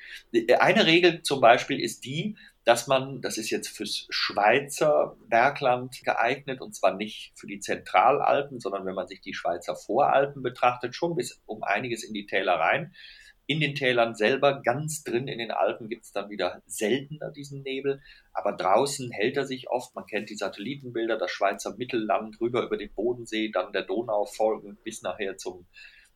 Eine 0.59 0.85
Regel 0.85 1.21
zum 1.23 1.41
Beispiel 1.41 1.79
ist 1.79 2.05
die, 2.05 2.37
dass 2.67 2.85
man, 2.85 3.21
das 3.21 3.37
ist 3.37 3.49
jetzt 3.49 3.69
fürs 3.69 4.07
Schweizer 4.09 5.15
Bergland 5.29 6.03
geeignet 6.03 6.59
und 6.59 6.75
zwar 6.75 6.93
nicht 6.93 7.31
für 7.33 7.47
die 7.47 7.61
Zentralalpen, 7.61 8.59
sondern 8.59 8.85
wenn 8.85 8.93
man 8.93 9.07
sich 9.07 9.21
die 9.21 9.33
Schweizer 9.33 9.77
Voralpen 9.77 10.43
betrachtet, 10.43 10.93
schon 10.93 11.15
bis 11.15 11.41
um 11.45 11.63
einiges 11.63 12.03
in 12.03 12.13
die 12.13 12.25
Täler 12.25 12.55
rein. 12.55 12.93
In 13.45 13.61
den 13.61 13.73
Tälern 13.73 14.15
selber, 14.15 14.61
ganz 14.61 15.05
drin 15.05 15.29
in 15.29 15.39
den 15.39 15.51
Alpen, 15.51 15.87
gibt 15.87 16.03
es 16.03 16.11
dann 16.11 16.29
wieder 16.29 16.61
seltener 16.65 17.31
diesen 17.31 17.63
Nebel, 17.63 18.01
aber 18.33 18.51
draußen 18.51 19.11
hält 19.11 19.37
er 19.37 19.45
sich 19.45 19.69
oft. 19.69 19.95
Man 19.95 20.05
kennt 20.05 20.29
die 20.29 20.35
Satellitenbilder, 20.35 21.17
das 21.17 21.31
Schweizer 21.31 21.73
Mittelland 21.77 22.41
rüber 22.41 22.63
über 22.63 22.75
den 22.75 22.93
Bodensee, 22.93 23.49
dann 23.49 23.71
der 23.71 23.83
Donau 23.83 24.25
folgend 24.25 24.83
bis 24.83 25.01
nachher 25.03 25.37
zum 25.37 25.67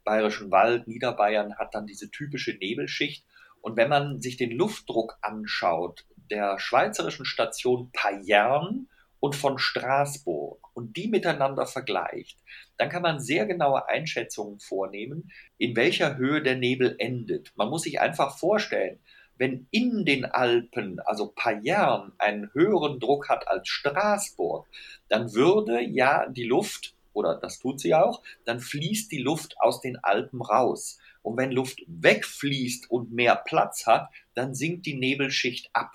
Bayerischen 0.03 0.51
Wald. 0.51 0.85
Niederbayern 0.85 1.57
hat 1.57 1.73
dann 1.75 1.87
diese 1.87 2.11
typische 2.11 2.51
Nebelschicht. 2.51 3.25
Und 3.61 3.77
wenn 3.77 3.89
man 3.89 4.21
sich 4.21 4.37
den 4.37 4.51
Luftdruck 4.51 5.17
anschaut, 5.21 6.05
der 6.31 6.57
schweizerischen 6.59 7.25
Station 7.25 7.91
Payern 7.91 8.87
und 9.19 9.35
von 9.35 9.59
Straßburg 9.59 10.75
und 10.75 10.97
die 10.97 11.07
miteinander 11.07 11.67
vergleicht, 11.67 12.39
dann 12.77 12.89
kann 12.89 13.03
man 13.03 13.19
sehr 13.19 13.45
genaue 13.45 13.87
Einschätzungen 13.87 14.59
vornehmen, 14.59 15.31
in 15.57 15.75
welcher 15.75 16.17
Höhe 16.17 16.41
der 16.41 16.55
Nebel 16.55 16.95
endet. 16.97 17.51
Man 17.55 17.69
muss 17.69 17.83
sich 17.83 18.01
einfach 18.01 18.37
vorstellen, 18.37 18.99
wenn 19.37 19.67
in 19.71 20.05
den 20.05 20.25
Alpen, 20.25 20.99
also 20.99 21.31
Payern, 21.35 22.13
einen 22.17 22.53
höheren 22.53 22.99
Druck 22.99 23.29
hat 23.29 23.47
als 23.47 23.67
Straßburg, 23.67 24.67
dann 25.07 25.33
würde 25.33 25.81
ja 25.81 26.27
die 26.29 26.43
Luft, 26.43 26.95
oder 27.13 27.35
das 27.35 27.59
tut 27.59 27.79
sie 27.79 27.93
auch, 27.93 28.21
dann 28.45 28.59
fließt 28.59 29.11
die 29.11 29.21
Luft 29.21 29.55
aus 29.59 29.81
den 29.81 29.97
Alpen 30.03 30.41
raus. 30.41 30.99
Und 31.23 31.37
wenn 31.37 31.51
Luft 31.51 31.81
wegfließt 31.87 32.89
und 32.89 33.11
mehr 33.11 33.35
Platz 33.35 33.85
hat, 33.85 34.09
dann 34.33 34.55
sinkt 34.55 34.85
die 34.85 34.95
Nebelschicht 34.95 35.69
ab. 35.73 35.91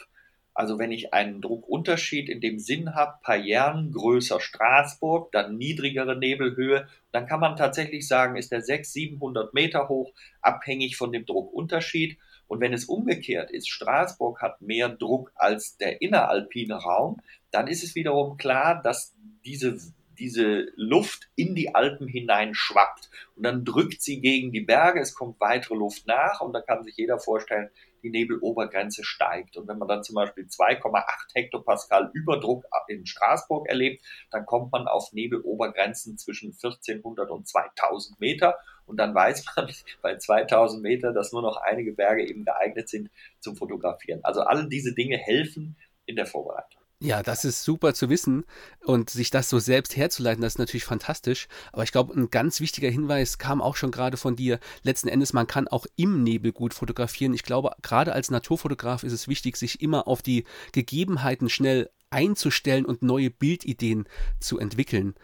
Also 0.57 0.79
wenn 0.79 0.91
ich 0.91 1.13
einen 1.13 1.43
Druckunterschied 1.43 2.31
in 2.31 2.41
dem 2.41 2.59
Sinn 2.59 2.95
habe, 2.95 3.19
Payern 3.23 3.93
größer 3.93 4.41
Straßburg, 4.41 5.31
dann 5.31 5.59
niedrigere 5.59 6.17
Nebelhöhe, 6.19 6.89
dann 7.13 7.27
kann 7.27 7.41
man 7.41 7.57
tatsächlich 7.57 8.09
sagen, 8.09 8.37
ist 8.37 8.53
der 8.53 8.63
600, 8.63 8.87
700 8.87 9.53
Meter 9.53 9.91
hoch, 9.91 10.15
abhängig 10.41 10.97
von 10.97 11.13
dem 11.13 11.27
Druckunterschied. 11.27 12.17
Und 12.47 12.63
wenn 12.63 12.73
es 12.73 12.87
umgekehrt 12.87 13.51
ist, 13.51 13.69
Straßburg 13.69 14.41
hat 14.41 14.63
mehr 14.63 14.89
Druck 14.89 15.31
als 15.35 15.77
der 15.77 16.01
inneralpine 16.01 16.77
Raum, 16.77 17.21
dann 17.51 17.69
ist 17.69 17.85
es 17.85 17.95
wiederum 17.95 18.39
klar, 18.39 18.81
dass 18.83 19.15
diese 19.45 19.77
diese 20.19 20.73
Luft 20.77 21.29
in 21.37 21.55
die 21.55 21.75
Alpen 21.75 22.09
hinein 22.09 22.55
schwappt. 22.55 23.11
Und 23.37 23.43
dann 23.43 23.67
drückt 23.67 24.01
sie 24.01 24.21
gegen 24.21 24.51
die 24.51 24.63
Berge, 24.63 25.01
es 25.01 25.15
kommt 25.15 25.39
weitere 25.41 25.75
Luft 25.75 26.07
nach 26.07 26.41
und 26.41 26.55
da 26.55 26.63
kann 26.63 26.85
sich 26.85 26.97
jeder 26.97 27.19
vorstellen, 27.19 27.69
die 28.07 28.19
Nebelobergrenze 28.19 29.05
steigt. 29.05 29.57
Und 29.57 29.69
wenn 29.69 29.79
man 29.79 29.89
dann 29.89 30.05
zum 30.05 30.15
Beispiel 30.15 30.45
2,8 30.45 31.05
Hektopascal 31.35 32.11
Überdruck 32.13 32.65
in 32.89 33.07
Straßburg 33.07 33.69
erlebt, 33.69 34.05
dann 34.31 34.47
kommt 34.47 34.73
man 34.73 34.87
auf 34.87 35.13
Nebelobergrenzen 35.13 36.19
zwischen 36.19 36.53
1400 36.53 37.31
und 37.31 37.49
2000 37.49 38.21
Meter. 38.21 38.57
Und 38.87 38.99
dann 38.99 39.15
weiß 39.15 39.45
man 39.57 39.69
bei 40.03 40.17
2000 40.17 40.83
Meter, 40.83 41.13
dass 41.13 41.33
nur 41.33 41.43
noch 41.43 41.57
einige 41.57 41.93
Berge 41.93 42.27
eben 42.27 42.45
geeignet 42.45 42.89
sind 42.89 43.11
zum 43.41 43.57
Fotografieren. 43.57 44.21
Also 44.23 44.43
alle 44.43 44.69
diese 44.69 44.95
Dinge 44.95 45.17
helfen 45.17 45.77
in 46.07 46.17
der 46.17 46.27
Vorbereitung. 46.27 46.86
Ja, 47.03 47.23
das 47.23 47.45
ist 47.45 47.63
super 47.63 47.93
zu 47.93 48.09
wissen 48.09 48.45
und 48.83 49.11
sich 49.11 49.29
das 49.31 49.51
so 49.51 49.59
selbst 49.59 49.97
herzuleiten, 49.97 50.41
das 50.41 50.55
ist 50.55 50.59
natürlich 50.59 50.87
fantastisch. 50.87 51.47
Aber 51.71 51.83
ich 51.83 51.93
glaube, 51.93 52.15
ein 52.15 52.31
ganz 52.31 52.59
wichtiger 52.61 52.89
Hinweis 52.89 53.37
kam 53.37 53.61
auch 53.61 53.77
schon 53.77 53.91
gerade 53.91 54.17
von 54.17 54.35
dir. 54.35 54.59
Letzten 54.83 55.09
Endes, 55.09 55.35
man 55.35 55.47
kann 55.47 55.69
auch 55.69 55.85
im 55.97 56.23
Nebel 56.23 56.53
gut 56.53 56.73
fotografieren. 56.73 57.35
Ich 57.35 57.43
glaube, 57.43 57.73
gerade 57.83 58.15
als 58.15 58.31
Naturfotograf 58.31 59.03
ist 59.03 59.13
es 59.13 59.29
wichtig, 59.29 59.59
sich 59.59 59.83
immer 59.83 60.09
auf 60.09 60.23
die 60.23 60.45
Gegebenheiten 60.73 61.51
schnell 61.51 61.91
einzustellen 62.09 62.87
und 62.87 63.03
neue 63.03 63.29
Bildideen 63.29 64.09
zu 64.41 64.59
entwickeln 64.59 65.15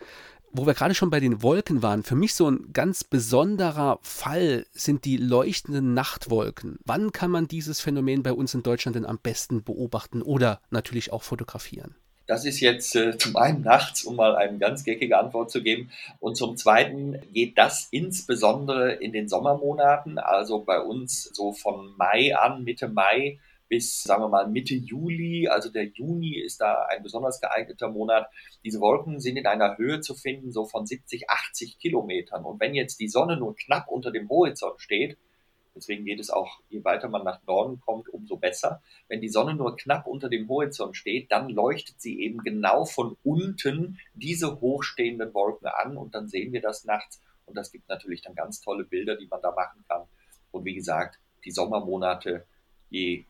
wo 0.52 0.66
wir 0.66 0.74
gerade 0.74 0.94
schon 0.94 1.10
bei 1.10 1.20
den 1.20 1.42
Wolken 1.42 1.82
waren, 1.82 2.02
für 2.02 2.14
mich 2.14 2.34
so 2.34 2.50
ein 2.50 2.72
ganz 2.72 3.04
besonderer 3.04 3.98
Fall 4.02 4.66
sind 4.72 5.04
die 5.04 5.16
leuchtenden 5.16 5.94
Nachtwolken. 5.94 6.78
Wann 6.84 7.12
kann 7.12 7.30
man 7.30 7.48
dieses 7.48 7.80
Phänomen 7.80 8.22
bei 8.22 8.32
uns 8.32 8.54
in 8.54 8.62
Deutschland 8.62 8.96
denn 8.96 9.06
am 9.06 9.18
besten 9.18 9.64
beobachten 9.64 10.22
oder 10.22 10.60
natürlich 10.70 11.12
auch 11.12 11.22
fotografieren? 11.22 11.94
Das 12.26 12.44
ist 12.44 12.60
jetzt 12.60 12.94
äh, 12.94 13.18
zum 13.18 13.36
einen 13.36 13.62
nachts, 13.62 14.04
um 14.04 14.16
mal 14.16 14.36
eine 14.36 14.58
ganz 14.58 14.84
geckige 14.84 15.18
Antwort 15.18 15.50
zu 15.50 15.62
geben. 15.62 15.90
Und 16.20 16.36
zum 16.36 16.56
zweiten 16.56 17.18
geht 17.32 17.58
das 17.58 17.88
insbesondere 17.90 18.92
in 18.92 19.12
den 19.12 19.28
Sommermonaten, 19.28 20.18
also 20.18 20.60
bei 20.60 20.80
uns 20.80 21.24
so 21.32 21.52
von 21.52 21.94
Mai 21.96 22.36
an, 22.36 22.64
Mitte 22.64 22.88
Mai 22.88 23.38
bis, 23.72 24.02
sagen 24.02 24.22
wir 24.22 24.28
mal, 24.28 24.46
Mitte 24.48 24.74
Juli, 24.74 25.48
also 25.48 25.70
der 25.70 25.86
Juni 25.86 26.38
ist 26.38 26.60
da 26.60 26.84
ein 26.90 27.02
besonders 27.02 27.40
geeigneter 27.40 27.88
Monat. 27.88 28.28
Diese 28.62 28.80
Wolken 28.80 29.18
sind 29.18 29.38
in 29.38 29.46
einer 29.46 29.78
Höhe 29.78 30.02
zu 30.02 30.14
finden, 30.14 30.52
so 30.52 30.66
von 30.66 30.84
70, 30.84 31.30
80 31.30 31.78
Kilometern. 31.78 32.44
Und 32.44 32.60
wenn 32.60 32.74
jetzt 32.74 33.00
die 33.00 33.08
Sonne 33.08 33.38
nur 33.38 33.56
knapp 33.56 33.88
unter 33.88 34.10
dem 34.10 34.28
Horizont 34.28 34.78
steht, 34.82 35.16
deswegen 35.74 36.04
geht 36.04 36.20
es 36.20 36.28
auch, 36.28 36.60
je 36.68 36.84
weiter 36.84 37.08
man 37.08 37.24
nach 37.24 37.40
Norden 37.46 37.80
kommt, 37.80 38.10
umso 38.10 38.36
besser. 38.36 38.82
Wenn 39.08 39.22
die 39.22 39.30
Sonne 39.30 39.54
nur 39.54 39.74
knapp 39.74 40.06
unter 40.06 40.28
dem 40.28 40.50
Horizont 40.50 40.94
steht, 40.94 41.32
dann 41.32 41.48
leuchtet 41.48 41.98
sie 41.98 42.20
eben 42.20 42.44
genau 42.44 42.84
von 42.84 43.16
unten 43.24 43.98
diese 44.12 44.60
hochstehenden 44.60 45.32
Wolken 45.32 45.68
an 45.68 45.96
und 45.96 46.14
dann 46.14 46.28
sehen 46.28 46.52
wir 46.52 46.60
das 46.60 46.84
nachts. 46.84 47.22
Und 47.46 47.56
das 47.56 47.72
gibt 47.72 47.88
natürlich 47.88 48.20
dann 48.20 48.34
ganz 48.34 48.60
tolle 48.60 48.84
Bilder, 48.84 49.16
die 49.16 49.28
man 49.28 49.40
da 49.40 49.50
machen 49.50 49.82
kann. 49.88 50.02
Und 50.50 50.66
wie 50.66 50.74
gesagt, 50.74 51.18
die 51.46 51.50
Sommermonate, 51.50 52.44
je 52.90 53.24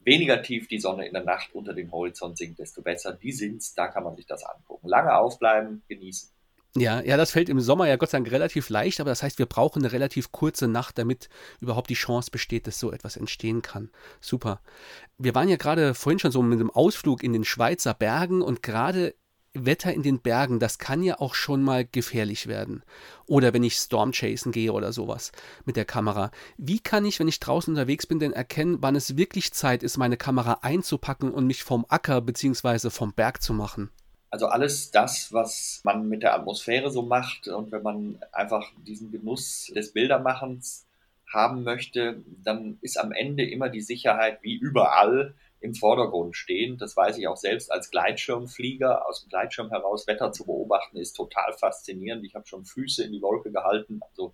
weniger 0.00 0.42
tief 0.42 0.68
die 0.68 0.78
Sonne 0.78 1.06
in 1.06 1.12
der 1.12 1.24
Nacht 1.24 1.54
unter 1.54 1.74
dem 1.74 1.92
Horizont 1.92 2.38
sinkt, 2.38 2.58
desto 2.58 2.82
besser. 2.82 3.12
Die 3.12 3.32
sind's, 3.32 3.74
da 3.74 3.88
kann 3.88 4.04
man 4.04 4.16
sich 4.16 4.26
das 4.26 4.44
angucken. 4.44 4.88
Lange 4.88 5.14
aufbleiben, 5.14 5.82
genießen. 5.88 6.30
Ja, 6.76 7.00
ja, 7.00 7.16
das 7.16 7.32
fällt 7.32 7.48
im 7.48 7.58
Sommer 7.58 7.88
ja 7.88 7.96
Gott 7.96 8.10
sei 8.10 8.18
Dank 8.18 8.30
relativ 8.30 8.68
leicht, 8.68 9.00
aber 9.00 9.10
das 9.10 9.24
heißt, 9.24 9.40
wir 9.40 9.46
brauchen 9.46 9.82
eine 9.82 9.90
relativ 9.90 10.30
kurze 10.30 10.68
Nacht, 10.68 10.98
damit 10.98 11.28
überhaupt 11.60 11.90
die 11.90 11.94
Chance 11.94 12.30
besteht, 12.30 12.68
dass 12.68 12.78
so 12.78 12.92
etwas 12.92 13.16
entstehen 13.16 13.60
kann. 13.60 13.90
Super. 14.20 14.60
Wir 15.18 15.34
waren 15.34 15.48
ja 15.48 15.56
gerade 15.56 15.94
vorhin 15.94 16.20
schon 16.20 16.30
so 16.30 16.42
mit 16.42 16.60
einem 16.60 16.70
Ausflug 16.70 17.24
in 17.24 17.32
den 17.32 17.42
Schweizer 17.42 17.92
Bergen 17.92 18.40
und 18.40 18.62
gerade 18.62 19.16
Wetter 19.52 19.92
in 19.92 20.02
den 20.02 20.20
Bergen, 20.20 20.60
das 20.60 20.78
kann 20.78 21.02
ja 21.02 21.18
auch 21.18 21.34
schon 21.34 21.62
mal 21.62 21.84
gefährlich 21.84 22.46
werden. 22.46 22.84
Oder 23.26 23.52
wenn 23.52 23.64
ich 23.64 23.74
Stormchasen 23.74 24.52
gehe 24.52 24.72
oder 24.72 24.92
sowas 24.92 25.32
mit 25.64 25.76
der 25.76 25.84
Kamera. 25.84 26.30
Wie 26.56 26.78
kann 26.78 27.04
ich, 27.04 27.18
wenn 27.18 27.28
ich 27.28 27.40
draußen 27.40 27.74
unterwegs 27.74 28.06
bin, 28.06 28.20
denn 28.20 28.32
erkennen, 28.32 28.78
wann 28.80 28.94
es 28.94 29.16
wirklich 29.16 29.52
Zeit 29.52 29.82
ist, 29.82 29.96
meine 29.96 30.16
Kamera 30.16 30.58
einzupacken 30.62 31.32
und 31.32 31.46
mich 31.46 31.64
vom 31.64 31.84
Acker 31.88 32.20
bzw. 32.20 32.90
vom 32.90 33.12
Berg 33.12 33.42
zu 33.42 33.52
machen? 33.52 33.90
Also 34.30 34.46
alles 34.46 34.92
das, 34.92 35.32
was 35.32 35.80
man 35.82 36.08
mit 36.08 36.22
der 36.22 36.34
Atmosphäre 36.34 36.90
so 36.90 37.02
macht 37.02 37.48
und 37.48 37.72
wenn 37.72 37.82
man 37.82 38.18
einfach 38.30 38.70
diesen 38.86 39.10
Genuss 39.10 39.72
des 39.74 39.92
Bildermachens 39.92 40.86
haben 41.32 41.64
möchte, 41.64 42.22
dann 42.44 42.78
ist 42.80 42.98
am 42.98 43.10
Ende 43.10 43.48
immer 43.48 43.68
die 43.68 43.80
Sicherheit 43.80 44.38
wie 44.42 44.54
überall 44.54 45.34
im 45.60 45.74
Vordergrund 45.74 46.36
stehen. 46.36 46.78
Das 46.78 46.96
weiß 46.96 47.18
ich 47.18 47.28
auch 47.28 47.36
selbst 47.36 47.70
als 47.70 47.90
Gleitschirmflieger. 47.90 49.06
Aus 49.06 49.22
dem 49.22 49.28
Gleitschirm 49.28 49.70
heraus 49.70 50.06
Wetter 50.06 50.32
zu 50.32 50.46
beobachten 50.46 50.96
ist 50.96 51.12
total 51.12 51.52
faszinierend. 51.52 52.24
Ich 52.24 52.34
habe 52.34 52.46
schon 52.46 52.64
Füße 52.64 53.04
in 53.04 53.12
die 53.12 53.22
Wolke 53.22 53.52
gehalten, 53.52 54.00
also 54.08 54.32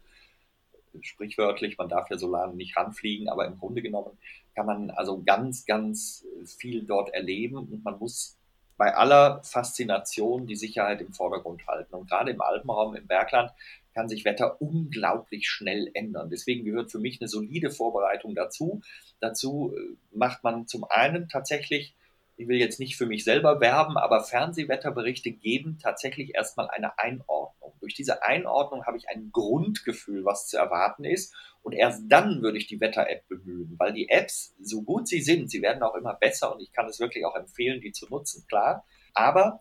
sprichwörtlich, 1.02 1.76
man 1.76 1.88
darf 1.88 2.08
ja 2.10 2.16
so 2.16 2.30
lange 2.30 2.54
nicht 2.54 2.76
ranfliegen, 2.76 3.28
aber 3.28 3.46
im 3.46 3.58
Grunde 3.58 3.82
genommen 3.82 4.16
kann 4.54 4.64
man 4.66 4.90
also 4.90 5.22
ganz, 5.22 5.66
ganz 5.66 6.26
viel 6.44 6.84
dort 6.84 7.12
erleben 7.12 7.58
und 7.58 7.84
man 7.84 7.98
muss 7.98 8.38
bei 8.78 8.94
aller 8.94 9.42
Faszination 9.42 10.46
die 10.46 10.56
Sicherheit 10.56 11.00
im 11.00 11.12
Vordergrund 11.12 11.66
halten. 11.66 11.94
Und 11.94 12.10
gerade 12.10 12.30
im 12.30 12.40
Alpenraum, 12.40 12.94
im 12.94 13.06
Bergland, 13.06 13.52
kann 13.96 14.10
sich 14.10 14.26
Wetter 14.26 14.60
unglaublich 14.60 15.48
schnell 15.48 15.90
ändern. 15.94 16.28
Deswegen 16.28 16.66
gehört 16.66 16.92
für 16.92 16.98
mich 16.98 17.18
eine 17.18 17.28
solide 17.28 17.70
Vorbereitung 17.70 18.34
dazu. 18.34 18.82
Dazu 19.20 19.74
äh, 19.74 19.96
macht 20.12 20.44
man 20.44 20.66
zum 20.66 20.84
einen 20.84 21.30
tatsächlich, 21.30 21.96
ich 22.36 22.46
will 22.46 22.58
jetzt 22.58 22.78
nicht 22.78 22.98
für 22.98 23.06
mich 23.06 23.24
selber 23.24 23.58
werben, 23.58 23.96
aber 23.96 24.22
Fernsehwetterberichte 24.22 25.30
geben 25.30 25.78
tatsächlich 25.82 26.34
erstmal 26.34 26.68
eine 26.68 26.98
Einordnung. 26.98 27.72
Durch 27.80 27.94
diese 27.94 28.22
Einordnung 28.22 28.84
habe 28.84 28.98
ich 28.98 29.08
ein 29.08 29.30
Grundgefühl, 29.32 30.26
was 30.26 30.46
zu 30.46 30.58
erwarten 30.58 31.04
ist. 31.04 31.34
Und 31.62 31.72
erst 31.72 32.02
dann 32.06 32.42
würde 32.42 32.58
ich 32.58 32.66
die 32.66 32.80
Wetter-App 32.80 33.26
bemühen, 33.28 33.76
weil 33.78 33.94
die 33.94 34.10
Apps, 34.10 34.54
so 34.60 34.82
gut 34.82 35.08
sie 35.08 35.22
sind, 35.22 35.50
sie 35.50 35.62
werden 35.62 35.82
auch 35.82 35.94
immer 35.94 36.12
besser 36.12 36.54
und 36.54 36.60
ich 36.60 36.70
kann 36.70 36.86
es 36.86 37.00
wirklich 37.00 37.24
auch 37.24 37.34
empfehlen, 37.34 37.80
die 37.80 37.92
zu 37.92 38.06
nutzen, 38.10 38.44
klar. 38.46 38.84
Aber 39.14 39.58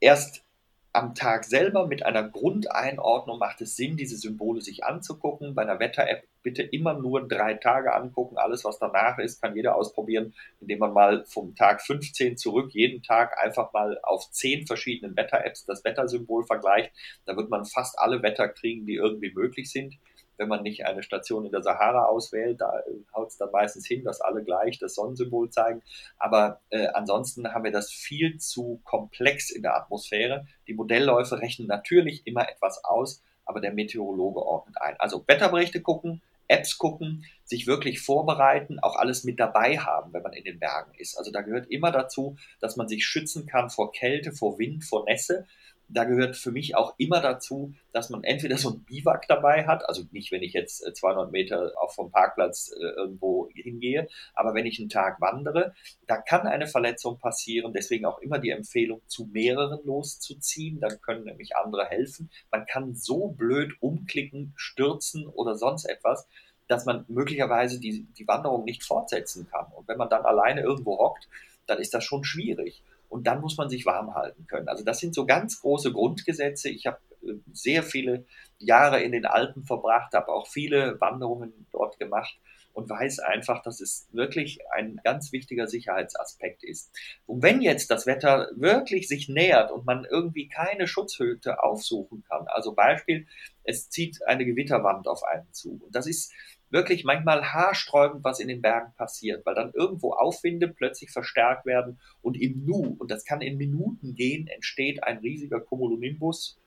erst 0.00 0.44
am 0.92 1.14
Tag 1.14 1.44
selber 1.44 1.86
mit 1.86 2.04
einer 2.04 2.28
Grundeinordnung 2.28 3.38
macht 3.38 3.60
es 3.60 3.76
Sinn, 3.76 3.96
diese 3.96 4.16
Symbole 4.16 4.60
sich 4.60 4.84
anzugucken. 4.84 5.54
Bei 5.54 5.62
einer 5.62 5.78
Wetter-App 5.78 6.24
bitte 6.42 6.62
immer 6.62 6.94
nur 6.94 7.28
drei 7.28 7.54
Tage 7.54 7.94
angucken. 7.94 8.38
Alles, 8.38 8.64
was 8.64 8.78
danach 8.78 9.18
ist, 9.18 9.40
kann 9.40 9.54
jeder 9.54 9.76
ausprobieren, 9.76 10.34
indem 10.60 10.80
man 10.80 10.92
mal 10.92 11.24
vom 11.26 11.54
Tag 11.54 11.80
15 11.82 12.36
zurück 12.36 12.72
jeden 12.72 13.02
Tag 13.02 13.38
einfach 13.42 13.72
mal 13.72 14.00
auf 14.02 14.30
zehn 14.32 14.66
verschiedenen 14.66 15.16
Wetter-Apps 15.16 15.64
das 15.64 15.84
Wettersymbol 15.84 16.44
vergleicht. 16.44 16.92
Da 17.24 17.36
wird 17.36 17.50
man 17.50 17.64
fast 17.64 17.98
alle 17.98 18.22
Wetter 18.22 18.48
kriegen, 18.48 18.86
die 18.86 18.94
irgendwie 18.94 19.32
möglich 19.32 19.70
sind 19.70 19.98
wenn 20.40 20.48
man 20.48 20.62
nicht 20.62 20.86
eine 20.86 21.02
Station 21.02 21.44
in 21.44 21.52
der 21.52 21.62
Sahara 21.62 22.06
auswählt, 22.06 22.62
da 22.62 22.82
haut 23.14 23.28
es 23.28 23.36
dann 23.36 23.50
meistens 23.50 23.86
hin, 23.86 24.04
dass 24.04 24.22
alle 24.22 24.42
gleich 24.42 24.78
das 24.78 24.94
Sonnensymbol 24.94 25.50
zeigen. 25.50 25.82
Aber 26.18 26.62
äh, 26.70 26.86
ansonsten 26.88 27.52
haben 27.52 27.64
wir 27.64 27.70
das 27.70 27.92
viel 27.92 28.38
zu 28.38 28.80
komplex 28.84 29.50
in 29.50 29.60
der 29.60 29.76
Atmosphäre. 29.76 30.46
Die 30.66 30.72
Modellläufe 30.72 31.40
rechnen 31.40 31.68
natürlich 31.68 32.26
immer 32.26 32.48
etwas 32.48 32.82
aus, 32.84 33.22
aber 33.44 33.60
der 33.60 33.74
Meteorologe 33.74 34.40
ordnet 34.40 34.80
ein. 34.80 34.96
Also 34.98 35.22
Wetterberichte 35.26 35.82
gucken, 35.82 36.22
Apps 36.48 36.78
gucken, 36.78 37.26
sich 37.44 37.66
wirklich 37.66 38.00
vorbereiten, 38.00 38.80
auch 38.80 38.96
alles 38.96 39.24
mit 39.24 39.38
dabei 39.38 39.76
haben, 39.78 40.14
wenn 40.14 40.22
man 40.22 40.32
in 40.32 40.44
den 40.44 40.58
Bergen 40.58 40.92
ist. 40.96 41.18
Also 41.18 41.30
da 41.30 41.42
gehört 41.42 41.70
immer 41.70 41.92
dazu, 41.92 42.36
dass 42.60 42.76
man 42.76 42.88
sich 42.88 43.04
schützen 43.04 43.44
kann 43.44 43.68
vor 43.68 43.92
Kälte, 43.92 44.32
vor 44.32 44.58
Wind, 44.58 44.84
vor 44.84 45.04
Nässe 45.04 45.46
da 45.92 46.04
gehört 46.04 46.36
für 46.36 46.52
mich 46.52 46.76
auch 46.76 46.94
immer 46.98 47.20
dazu, 47.20 47.74
dass 47.92 48.10
man 48.10 48.22
entweder 48.22 48.56
so 48.56 48.70
ein 48.70 48.84
Biwak 48.84 49.26
dabei 49.28 49.66
hat, 49.66 49.88
also 49.88 50.04
nicht, 50.12 50.30
wenn 50.30 50.42
ich 50.42 50.52
jetzt 50.52 50.84
200 50.96 51.28
äh, 51.28 51.30
Meter 51.30 51.72
auch 51.80 51.92
vom 51.92 52.10
Parkplatz 52.10 52.72
äh, 52.72 52.82
irgendwo 52.82 53.48
hingehe, 53.52 54.08
aber 54.34 54.54
wenn 54.54 54.66
ich 54.66 54.78
einen 54.78 54.88
Tag 54.88 55.20
wandere, 55.20 55.74
da 56.06 56.16
kann 56.16 56.46
eine 56.46 56.66
Verletzung 56.66 57.18
passieren. 57.18 57.72
Deswegen 57.72 58.06
auch 58.06 58.18
immer 58.20 58.38
die 58.38 58.50
Empfehlung, 58.50 59.02
zu 59.06 59.26
mehreren 59.26 59.80
loszuziehen. 59.84 60.80
Dann 60.80 61.00
können 61.00 61.24
nämlich 61.24 61.56
andere 61.56 61.86
helfen. 61.86 62.30
Man 62.50 62.66
kann 62.66 62.94
so 62.94 63.28
blöd 63.28 63.72
umklicken, 63.80 64.52
stürzen 64.56 65.26
oder 65.26 65.56
sonst 65.56 65.84
etwas, 65.84 66.28
dass 66.68 66.84
man 66.84 67.04
möglicherweise 67.08 67.80
die, 67.80 68.06
die 68.16 68.28
Wanderung 68.28 68.64
nicht 68.64 68.84
fortsetzen 68.84 69.48
kann. 69.50 69.66
Und 69.74 69.88
wenn 69.88 69.98
man 69.98 70.08
dann 70.08 70.24
alleine 70.24 70.60
irgendwo 70.60 70.98
hockt, 70.98 71.28
dann 71.66 71.78
ist 71.78 71.94
das 71.94 72.04
schon 72.04 72.24
schwierig 72.24 72.82
und 73.10 73.26
dann 73.26 73.40
muss 73.40 73.58
man 73.58 73.68
sich 73.68 73.84
warm 73.84 74.14
halten 74.14 74.46
können. 74.46 74.68
Also 74.68 74.84
das 74.84 75.00
sind 75.00 75.14
so 75.14 75.26
ganz 75.26 75.60
große 75.60 75.92
Grundgesetze. 75.92 76.70
Ich 76.70 76.86
habe 76.86 76.98
äh, 77.22 77.34
sehr 77.52 77.82
viele 77.82 78.24
Jahre 78.58 79.02
in 79.02 79.12
den 79.12 79.26
Alpen 79.26 79.64
verbracht, 79.64 80.14
habe 80.14 80.28
auch 80.32 80.46
viele 80.46 80.98
Wanderungen 81.00 81.66
dort 81.72 81.98
gemacht 81.98 82.38
und 82.72 82.88
weiß 82.88 83.18
einfach, 83.18 83.62
dass 83.62 83.80
es 83.80 84.08
wirklich 84.12 84.60
ein 84.72 85.00
ganz 85.02 85.32
wichtiger 85.32 85.66
Sicherheitsaspekt 85.66 86.62
ist. 86.62 86.92
Und 87.26 87.42
wenn 87.42 87.60
jetzt 87.60 87.90
das 87.90 88.06
Wetter 88.06 88.48
wirklich 88.54 89.08
sich 89.08 89.28
nähert 89.28 89.72
und 89.72 89.86
man 89.86 90.06
irgendwie 90.08 90.48
keine 90.48 90.86
Schutzhütte 90.86 91.62
aufsuchen 91.62 92.22
kann, 92.28 92.46
also 92.46 92.72
Beispiel, 92.72 93.26
es 93.64 93.90
zieht 93.90 94.24
eine 94.26 94.44
Gewitterwand 94.44 95.08
auf 95.08 95.24
einen 95.24 95.52
zu. 95.52 95.80
Und 95.84 95.94
das 95.94 96.06
ist 96.06 96.32
wirklich 96.70 97.04
manchmal 97.04 97.44
haarsträubend, 97.44 98.24
was 98.24 98.40
in 98.40 98.48
den 98.48 98.62
Bergen 98.62 98.92
passiert, 98.96 99.44
weil 99.44 99.54
dann 99.54 99.72
irgendwo 99.74 100.12
Aufwinde 100.12 100.68
plötzlich 100.68 101.10
verstärkt 101.10 101.66
werden 101.66 102.00
und 102.22 102.40
im 102.40 102.64
Nu, 102.64 102.96
und 102.98 103.10
das 103.10 103.24
kann 103.24 103.40
in 103.40 103.56
Minuten 103.56 104.14
gehen, 104.14 104.46
entsteht 104.46 105.02
ein 105.02 105.18
riesiger 105.18 105.60
Cumulonimbus. 105.60 106.58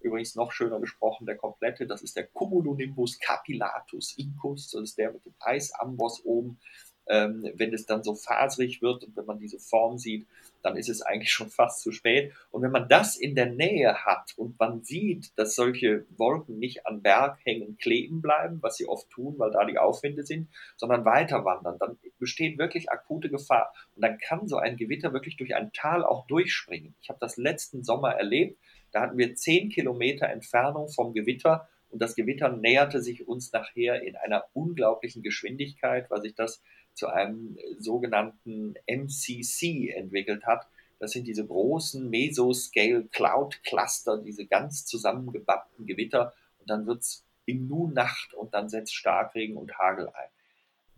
Übrigens 0.00 0.34
noch 0.34 0.50
schöner 0.50 0.80
gesprochen, 0.80 1.26
der 1.26 1.36
komplette, 1.36 1.86
das 1.86 2.00
ist 2.00 2.16
der 2.16 2.26
Cumulonimbus 2.26 3.18
capillatus 3.18 4.16
incus, 4.16 4.70
das 4.70 4.82
ist 4.82 4.98
der 4.98 5.12
mit 5.12 5.26
dem 5.26 5.34
Eisamboss 5.38 6.24
oben 6.24 6.58
ähm, 7.06 7.50
wenn 7.54 7.74
es 7.74 7.86
dann 7.86 8.02
so 8.02 8.14
faserig 8.14 8.82
wird 8.82 9.04
und 9.04 9.16
wenn 9.16 9.26
man 9.26 9.38
diese 9.38 9.58
Form 9.58 9.98
sieht, 9.98 10.26
dann 10.62 10.76
ist 10.76 10.88
es 10.88 11.02
eigentlich 11.02 11.32
schon 11.32 11.50
fast 11.50 11.80
zu 11.80 11.92
spät. 11.92 12.32
Und 12.50 12.62
wenn 12.62 12.70
man 12.70 12.88
das 12.88 13.16
in 13.16 13.34
der 13.34 13.46
Nähe 13.46 14.04
hat 14.04 14.34
und 14.36 14.58
man 14.58 14.82
sieht, 14.82 15.36
dass 15.38 15.54
solche 15.54 16.04
Wolken 16.16 16.58
nicht 16.58 16.86
an 16.86 17.02
Berghängen 17.02 17.78
kleben 17.78 18.20
bleiben, 18.20 18.58
was 18.62 18.76
sie 18.76 18.86
oft 18.86 19.08
tun, 19.10 19.34
weil 19.38 19.50
da 19.50 19.64
die 19.64 19.78
Aufwinde 19.78 20.24
sind, 20.24 20.48
sondern 20.76 21.04
weiter 21.04 21.44
wandern, 21.44 21.78
dann 21.78 21.98
besteht 22.18 22.58
wirklich 22.58 22.90
akute 22.90 23.30
Gefahr. 23.30 23.72
Und 23.96 24.02
dann 24.02 24.18
kann 24.18 24.48
so 24.48 24.56
ein 24.56 24.76
Gewitter 24.76 25.12
wirklich 25.12 25.36
durch 25.36 25.54
ein 25.54 25.72
Tal 25.72 26.04
auch 26.04 26.26
durchspringen. 26.26 26.94
Ich 27.00 27.08
habe 27.08 27.18
das 27.20 27.36
letzten 27.36 27.82
Sommer 27.82 28.12
erlebt. 28.12 28.58
Da 28.92 29.02
hatten 29.02 29.18
wir 29.18 29.34
zehn 29.34 29.70
Kilometer 29.70 30.26
Entfernung 30.28 30.88
vom 30.88 31.14
Gewitter 31.14 31.68
und 31.90 32.00
das 32.00 32.14
Gewitter 32.14 32.50
näherte 32.50 33.02
sich 33.02 33.26
uns 33.26 33.52
nachher 33.52 34.02
in 34.02 34.16
einer 34.16 34.44
unglaublichen 34.52 35.22
Geschwindigkeit, 35.22 36.08
weil 36.10 36.22
sich 36.22 36.34
das 36.34 36.62
zu 37.00 37.08
einem 37.08 37.58
sogenannten 37.78 38.74
MCC 38.86 39.88
entwickelt 39.88 40.44
hat. 40.44 40.66
Das 40.98 41.12
sind 41.12 41.26
diese 41.26 41.46
großen 41.46 42.10
Mesoscale 42.10 43.04
Cloud 43.10 43.62
Cluster, 43.64 44.18
diese 44.18 44.44
ganz 44.44 44.84
zusammengebappten 44.84 45.86
Gewitter. 45.86 46.34
Und 46.58 46.68
dann 46.68 46.86
wird 46.86 47.00
es 47.00 47.24
im 47.46 47.68
Nu 47.68 47.88
Nacht 47.88 48.34
und 48.34 48.52
dann 48.52 48.68
setzt 48.68 48.94
Starkregen 48.94 49.56
und 49.56 49.78
Hagel 49.78 50.08
ein. 50.08 50.28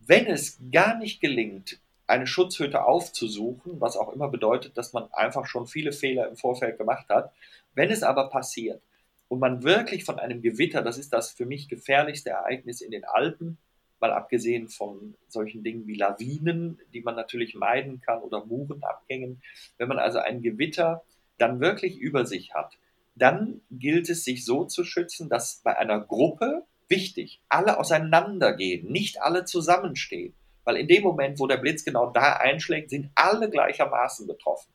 Wenn 0.04 0.26
es 0.26 0.58
gar 0.72 0.98
nicht 0.98 1.20
gelingt, 1.20 1.80
eine 2.08 2.26
Schutzhütte 2.26 2.84
aufzusuchen, 2.84 3.80
was 3.80 3.96
auch 3.96 4.12
immer 4.12 4.28
bedeutet, 4.28 4.76
dass 4.76 4.92
man 4.92 5.08
einfach 5.12 5.46
schon 5.46 5.68
viele 5.68 5.92
Fehler 5.92 6.28
im 6.28 6.36
Vorfeld 6.36 6.78
gemacht 6.78 7.08
hat, 7.10 7.32
wenn 7.74 7.92
es 7.92 8.02
aber 8.02 8.28
passiert 8.28 8.82
und 9.28 9.38
man 9.38 9.62
wirklich 9.62 10.02
von 10.04 10.18
einem 10.18 10.42
Gewitter, 10.42 10.82
das 10.82 10.98
ist 10.98 11.12
das 11.12 11.30
für 11.30 11.46
mich 11.46 11.68
gefährlichste 11.68 12.30
Ereignis 12.30 12.80
in 12.80 12.90
den 12.90 13.04
Alpen, 13.04 13.56
mal 14.02 14.12
abgesehen 14.12 14.68
von 14.68 15.14
solchen 15.28 15.62
Dingen 15.62 15.86
wie 15.86 15.94
Lawinen, 15.94 16.78
die 16.92 17.00
man 17.00 17.14
natürlich 17.14 17.54
meiden 17.54 18.00
kann 18.00 18.20
oder 18.20 18.44
Murenabgängen. 18.44 19.40
Wenn 19.78 19.88
man 19.88 19.98
also 19.98 20.18
ein 20.18 20.42
Gewitter 20.42 21.02
dann 21.38 21.60
wirklich 21.60 21.96
über 21.96 22.26
sich 22.26 22.52
hat, 22.52 22.76
dann 23.14 23.62
gilt 23.70 24.10
es, 24.10 24.24
sich 24.24 24.44
so 24.44 24.64
zu 24.64 24.84
schützen, 24.84 25.28
dass 25.28 25.60
bei 25.62 25.76
einer 25.78 26.00
Gruppe, 26.00 26.64
wichtig, 26.88 27.40
alle 27.48 27.78
auseinandergehen, 27.78 28.90
nicht 28.90 29.22
alle 29.22 29.44
zusammenstehen. 29.44 30.34
Weil 30.64 30.76
in 30.76 30.88
dem 30.88 31.02
Moment, 31.02 31.38
wo 31.38 31.46
der 31.46 31.56
Blitz 31.56 31.84
genau 31.84 32.10
da 32.10 32.34
einschlägt, 32.34 32.90
sind 32.90 33.10
alle 33.14 33.50
gleichermaßen 33.50 34.26
betroffen. 34.26 34.70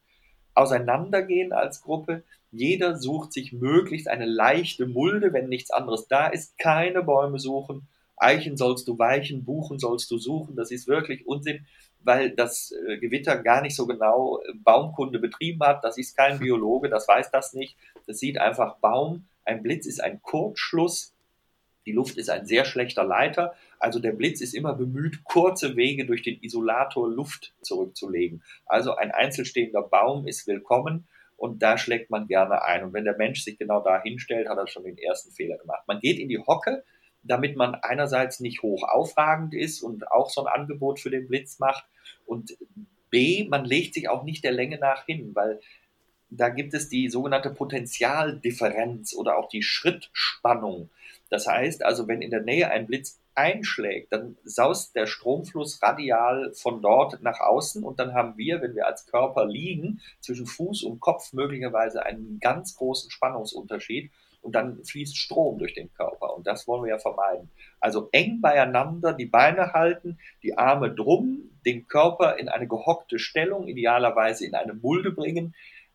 Auseinandergehen 0.53 1.53
als 1.53 1.81
Gruppe, 1.81 2.23
jeder 2.51 2.97
sucht 2.97 3.33
sich 3.33 3.53
möglichst 3.53 4.07
eine 4.07 4.25
leichte 4.25 4.87
Mulde, 4.87 5.33
wenn 5.33 5.49
nichts 5.49 5.69
anderes 5.71 6.07
da 6.07 6.27
ist, 6.27 6.57
keine 6.57 7.03
Bäume 7.03 7.39
suchen, 7.39 7.87
Eichen 8.17 8.57
sollst 8.57 8.87
du 8.87 8.97
weichen, 8.97 9.45
Buchen 9.45 9.79
sollst 9.79 10.09
du 10.11 10.17
suchen. 10.17 10.55
Das 10.55 10.71
ist 10.71 10.87
wirklich 10.87 11.25
Unsinn, 11.27 11.65
weil 12.03 12.31
das 12.31 12.71
äh, 12.71 12.97
Gewitter 12.97 13.37
gar 13.37 13.61
nicht 13.61 13.75
so 13.75 13.85
genau 13.85 14.39
äh, 14.39 14.53
Baumkunde 14.55 15.19
betrieben 15.19 15.61
hat. 15.61 15.83
Das 15.83 15.97
ist 15.97 16.17
kein 16.17 16.39
Biologe, 16.39 16.89
das 16.89 17.07
weiß 17.07 17.31
das 17.31 17.53
nicht. 17.53 17.77
Das 18.07 18.19
sieht 18.19 18.37
einfach 18.37 18.77
Baum. 18.77 19.27
Ein 19.45 19.63
Blitz 19.63 19.85
ist 19.85 20.03
ein 20.03 20.21
Kurzschluss. 20.21 21.13
Die 21.85 21.93
Luft 21.93 22.17
ist 22.17 22.29
ein 22.29 22.45
sehr 22.45 22.65
schlechter 22.65 23.05
Leiter. 23.05 23.53
Also 23.79 23.99
der 23.99 24.11
Blitz 24.11 24.41
ist 24.41 24.53
immer 24.53 24.73
bemüht, 24.73 25.23
kurze 25.23 25.77
Wege 25.77 26.05
durch 26.05 26.21
den 26.21 26.41
Isolator 26.41 27.09
Luft 27.09 27.53
zurückzulegen. 27.61 28.43
Also 28.65 28.95
ein 28.95 29.11
einzelstehender 29.11 29.83
Baum 29.83 30.27
ist 30.27 30.47
willkommen 30.47 31.07
und 31.37 31.61
da 31.61 31.77
schlägt 31.77 32.09
man 32.09 32.27
gerne 32.27 32.63
ein. 32.63 32.83
Und 32.83 32.93
wenn 32.93 33.05
der 33.05 33.15
Mensch 33.15 33.43
sich 33.43 33.57
genau 33.57 33.81
da 33.81 34.01
hinstellt, 34.01 34.49
hat 34.49 34.57
er 34.57 34.67
schon 34.67 34.83
den 34.83 34.97
ersten 34.97 35.31
Fehler 35.31 35.57
gemacht. 35.57 35.83
Man 35.87 35.99
geht 35.99 36.19
in 36.19 36.27
die 36.27 36.39
Hocke, 36.39 36.83
damit 37.27 37.55
man 37.55 37.75
einerseits 37.75 38.39
nicht 38.39 38.61
hoch 38.61 38.83
aufragend 38.83 39.53
ist 39.53 39.81
und 39.81 40.11
auch 40.11 40.29
so 40.29 40.45
ein 40.45 40.53
Angebot 40.53 40.99
für 40.99 41.09
den 41.09 41.27
Blitz 41.27 41.59
macht 41.59 41.85
und 42.25 42.57
B, 43.09 43.47
man 43.49 43.65
legt 43.65 43.93
sich 43.93 44.09
auch 44.09 44.23
nicht 44.23 44.43
der 44.43 44.51
Länge 44.51 44.79
nach 44.79 45.05
hin, 45.05 45.31
weil 45.33 45.59
da 46.29 46.49
gibt 46.49 46.73
es 46.73 46.89
die 46.89 47.07
sogenannte 47.09 47.51
Potentialdifferenz 47.51 49.13
oder 49.15 49.37
auch 49.37 49.47
die 49.47 49.63
Schrittspannung. 49.63 50.89
Das 51.29 51.47
heißt 51.47 51.83
also, 51.83 52.07
wenn 52.07 52.21
in 52.21 52.31
der 52.31 52.41
Nähe 52.41 52.69
ein 52.69 52.87
Blitz 52.87 53.19
einschlägt, 53.33 54.11
dann 54.11 54.35
saust 54.43 54.95
der 54.95 55.05
Stromfluss 55.05 55.81
radial 55.81 56.53
von 56.53 56.81
dort 56.81 57.21
nach 57.21 57.39
außen 57.39 57.83
und 57.83 57.99
dann 57.99 58.13
haben 58.13 58.37
wir, 58.37 58.61
wenn 58.61 58.75
wir 58.75 58.87
als 58.87 59.05
Körper 59.05 59.45
liegen, 59.45 60.01
zwischen 60.21 60.47
Fuß 60.47 60.83
und 60.83 60.99
Kopf 60.99 61.33
möglicherweise 61.33 62.03
einen 62.03 62.39
ganz 62.39 62.75
großen 62.75 63.11
Spannungsunterschied 63.11 64.11
und 64.41 64.55
dann 64.55 64.83
fließt 64.83 65.17
Strom 65.17 65.59
durch 65.59 65.73
den 65.73 65.93
Körper 65.93 66.35
und 66.35 66.47
das 66.47 66.67
wollen 66.67 66.83
wir 66.83 66.91
ja 66.91 66.99
vermeiden. 66.99 67.49
Also 67.79 68.09
eng 68.11 68.41
beieinander 68.41 69.13
die 69.13 69.25
Beine 69.25 69.73
halten, 69.73 70.19
die 70.43 70.57
Arme 70.57 70.93
drum, 70.93 71.49
den 71.65 71.87
Körper 71.87 72.37
in 72.37 72.49
eine 72.49 72.67
gehockte 72.67 73.19
Stellung, 73.19 73.67
idealerweise 73.67 74.45
in 74.45 74.55
eine 74.55 74.73
Mulde 74.73 75.11
bringen. 75.11 75.53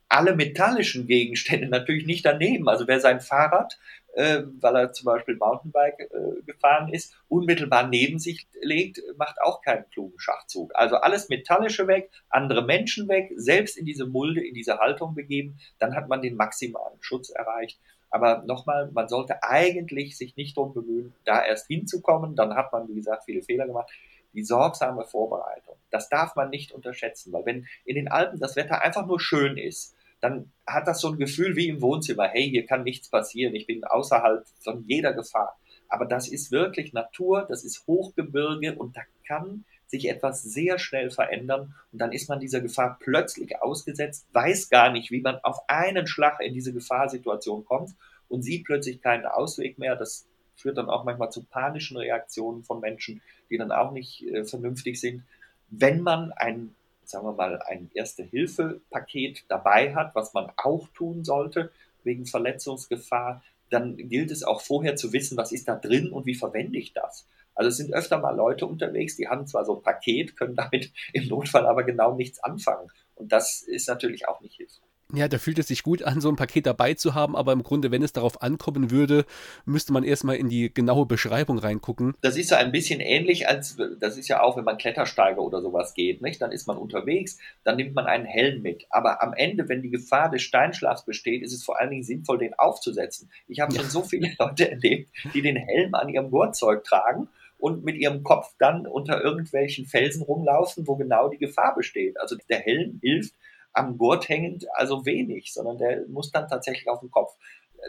Alle 0.09 0.37
metallischen 0.37 1.07
Gegenstände 1.07 1.66
natürlich 1.70 2.05
nicht 2.05 2.26
daneben. 2.26 2.68
Also 2.68 2.87
wer 2.87 3.00
sein 3.00 3.20
Fahrrad, 3.20 3.78
äh, 4.14 4.42
weil 4.61 4.76
er 4.76 4.92
zum 4.92 5.07
Beispiel 5.07 5.37
Mountainbike 5.37 6.00
äh, 6.00 6.42
gefahren 6.44 6.92
ist, 6.92 7.16
unmittelbar 7.28 7.88
neben 7.88 8.18
sich 8.18 8.46
legt, 8.61 9.00
macht 9.16 9.40
auch 9.40 9.62
keinen 9.62 9.88
klugen 9.88 10.18
Schachzug. 10.18 10.72
Also 10.74 10.96
alles 10.96 11.31
Metallische 11.31 11.87
weg, 11.87 12.11
andere 12.28 12.62
Menschen 12.62 13.09
weg, 13.09 13.31
selbst 13.37 13.78
in 13.78 13.87
diese 13.87 14.07
Mulde, 14.07 14.46
in 14.46 14.55
diese 14.55 14.78
Haltung 14.78 15.14
begeben, 15.14 15.59
dann 15.78 15.94
hat 15.94 16.09
man 16.09 16.20
den 16.20 16.37
maximalen 16.37 16.98
Schutz 17.00 17.31
erreicht. 17.31 17.81
Aber 18.12 18.42
nochmal, 18.46 18.90
man 18.92 19.09
sollte 19.09 19.42
eigentlich 19.42 20.18
sich 20.18 20.37
nicht 20.37 20.57
darum 20.57 20.75
bemühen, 20.75 21.14
da 21.25 21.44
erst 21.44 21.66
hinzukommen. 21.66 22.37
Dann 22.37 22.55
hat 22.55 22.70
man, 22.72 22.87
wie 22.88 22.94
gesagt, 22.94 23.25
viele 23.25 23.42
Fehler 23.42 23.66
gemacht. 23.66 23.90
Die 24.35 24.44
sorgsame 24.44 25.05
Vorbereitung, 25.05 25.77
das 25.90 26.09
darf 26.09 26.37
man 26.37 26.48
nicht 26.48 26.72
unterschätzen, 26.72 27.33
weil 27.33 27.44
wenn 27.44 27.66
in 27.85 27.96
den 27.96 28.09
Alpen 28.09 28.38
das 28.38 28.57
Wetter 28.57 28.81
einfach 28.81 29.07
nur 29.07 29.20
schön 29.20 29.59
ist, 29.59 29.94
dann 30.22 30.51
hat 30.66 30.87
das 30.87 31.01
so 31.01 31.09
ein 31.09 31.18
Gefühl 31.18 31.57
wie 31.57 31.68
im 31.68 31.83
Wohnzimmer, 31.83 32.29
hey, 32.29 32.48
hier 32.48 32.64
kann 32.64 32.85
nichts 32.85 33.11
passieren, 33.11 33.55
ich 33.55 33.66
bin 33.66 33.85
außerhalb 33.85 34.46
von 34.61 34.85
jeder 34.87 35.12
Gefahr. 35.12 35.59
Aber 35.88 36.07
das 36.07 36.29
ist 36.29 36.51
wirklich 36.51 36.94
Natur, 36.94 37.44
das 37.46 37.64
ist 37.64 37.87
Hochgebirge 37.87 38.75
und 38.75 38.96
da 38.96 39.03
kann 39.27 39.64
sich 39.92 40.09
etwas 40.09 40.42
sehr 40.42 40.78
schnell 40.78 41.11
verändern 41.11 41.74
und 41.92 42.00
dann 42.00 42.12
ist 42.12 42.28
man 42.31 42.40
dieser 42.40 42.62
Gefahr 42.62 42.96
plötzlich 42.98 43.61
ausgesetzt, 43.61 44.26
weiß 44.33 44.70
gar 44.70 44.90
nicht, 44.90 45.11
wie 45.11 45.20
man 45.20 45.37
auf 45.42 45.68
einen 45.68 46.07
Schlag 46.07 46.40
in 46.40 46.55
diese 46.55 46.72
Gefahrsituation 46.72 47.66
kommt 47.66 47.94
und 48.28 48.42
sieht 48.42 48.64
plötzlich 48.64 49.02
keinen 49.02 49.26
Ausweg 49.26 49.78
mehr. 49.78 49.94
Das 49.94 50.26
führt 50.57 50.78
dann 50.78 50.88
auch 50.88 51.05
manchmal 51.05 51.31
zu 51.31 51.44
panischen 51.44 51.98
Reaktionen 51.98 52.64
von 52.64 52.81
Menschen, 52.81 53.20
die 53.50 53.59
dann 53.59 53.70
auch 53.70 53.92
nicht 53.92 54.22
äh, 54.22 54.44
vernünftig 54.44 54.98
sind. 54.98 55.24
Wenn 55.68 56.00
man 56.00 56.33
ein, 56.33 56.74
sagen 57.05 57.26
wir 57.26 57.33
mal, 57.33 57.61
ein 57.61 57.90
Erste-Hilfe-Paket 57.92 59.44
dabei 59.48 59.94
hat, 59.94 60.14
was 60.14 60.33
man 60.33 60.50
auch 60.57 60.88
tun 60.94 61.22
sollte 61.22 61.70
wegen 62.02 62.24
Verletzungsgefahr, 62.24 63.42
dann 63.68 63.98
gilt 63.98 64.31
es 64.31 64.42
auch 64.42 64.62
vorher 64.62 64.96
zu 64.96 65.12
wissen, 65.12 65.37
was 65.37 65.52
ist 65.52 65.68
da 65.68 65.76
drin 65.76 66.11
und 66.11 66.24
wie 66.24 66.35
verwende 66.35 66.78
ich 66.78 66.94
das. 66.94 67.26
Also 67.55 67.69
es 67.69 67.77
sind 67.77 67.93
öfter 67.93 68.19
mal 68.19 68.35
Leute 68.35 68.67
unterwegs, 68.67 69.17
die 69.17 69.29
haben 69.29 69.47
zwar 69.47 69.65
so 69.65 69.77
ein 69.77 69.83
Paket, 69.83 70.37
können 70.37 70.55
damit 70.55 70.93
im 71.12 71.29
Notfall 71.29 71.67
aber 71.67 71.85
genau 71.85 72.15
nichts 72.15 72.43
anfangen. 72.43 72.88
Und 73.15 73.33
das 73.33 73.62
ist 73.62 73.88
natürlich 73.88 74.29
auch 74.29 74.41
nicht 74.41 74.57
hilfreich. 74.57 74.93
Ja, 75.15 75.29
da 75.29 75.37
fühlt 75.37 75.59
es 75.59 75.69
sich 75.69 75.83
gut 75.83 76.03
an, 76.03 76.23
so 76.23 76.31
ein 76.31 76.37
Paket 76.37 76.65
dabei 76.65 76.95
zu 76.95 77.15
haben, 77.15 77.37
aber 77.37 77.53
im 77.53 77.62
Grunde, 77.62 77.91
wenn 77.91 78.03
es 78.03 78.15
darauf 78.15 78.41
ankommen 78.41 78.91
würde, 78.91 79.27
müsste 79.67 79.93
man 79.93 80.05
erstmal 80.05 80.37
in 80.37 80.49
die 80.49 80.73
genaue 80.73 81.05
Beschreibung 81.05 81.59
reingucken. 81.59 82.15
Das 82.23 82.38
ist 82.38 82.49
so 82.49 82.55
ein 82.55 82.73
bisschen 82.73 83.01
ähnlich, 83.01 83.47
als 83.47 83.77
das 84.01 84.17
ist 84.17 84.29
ja 84.29 84.41
auch, 84.41 84.57
wenn 84.57 84.65
man 84.65 84.79
Klettersteiger 84.79 85.43
oder 85.43 85.61
sowas 85.61 85.93
geht, 85.93 86.23
nicht? 86.23 86.41
Dann 86.41 86.51
ist 86.51 86.67
man 86.67 86.79
unterwegs, 86.79 87.37
dann 87.62 87.77
nimmt 87.77 87.95
man 87.95 88.07
einen 88.07 88.25
Helm 88.25 88.62
mit. 88.62 88.87
Aber 88.88 89.23
am 89.23 89.35
Ende, 89.35 89.69
wenn 89.69 89.83
die 89.83 89.91
Gefahr 89.91 90.31
des 90.31 90.43
Steinschlags 90.43 91.05
besteht, 91.05 91.43
ist 91.43 91.53
es 91.53 91.62
vor 91.62 91.79
allen 91.79 91.91
Dingen 91.91 92.05
sinnvoll, 92.05 92.38
den 92.38 92.55
aufzusetzen. 92.55 93.31
Ich 93.49 93.61
habe 93.61 93.75
schon 93.75 93.91
so 93.91 94.03
viele 94.03 94.33
Leute 94.38 94.71
erlebt, 94.71 95.11
die 95.35 95.43
den 95.43 95.57
Helm 95.57 95.95
an 95.95 96.09
ihrem 96.09 96.31
Gurtzeug 96.31 96.85
tragen 96.85 97.29
und 97.62 97.85
mit 97.85 97.94
ihrem 97.94 98.25
Kopf 98.25 98.53
dann 98.59 98.88
unter 98.88 99.22
irgendwelchen 99.22 99.87
Felsen 99.87 100.25
rumlaufen, 100.25 100.88
wo 100.88 100.96
genau 100.96 101.29
die 101.29 101.38
Gefahr 101.38 101.77
besteht. 101.77 102.18
Also 102.20 102.37
der 102.51 102.59
Helm 102.59 102.98
hilft 103.01 103.35
am 103.72 103.98
Gurt 103.98 104.29
hängend 104.29 104.66
also 104.75 105.07
wenig, 105.07 105.55
sondern 105.55 105.79
der 105.79 106.05
muss 106.09 106.33
dann 106.33 106.48
tatsächlich 106.48 106.88
auf 106.88 106.98
den 106.98 107.12
Kopf. 107.12 107.37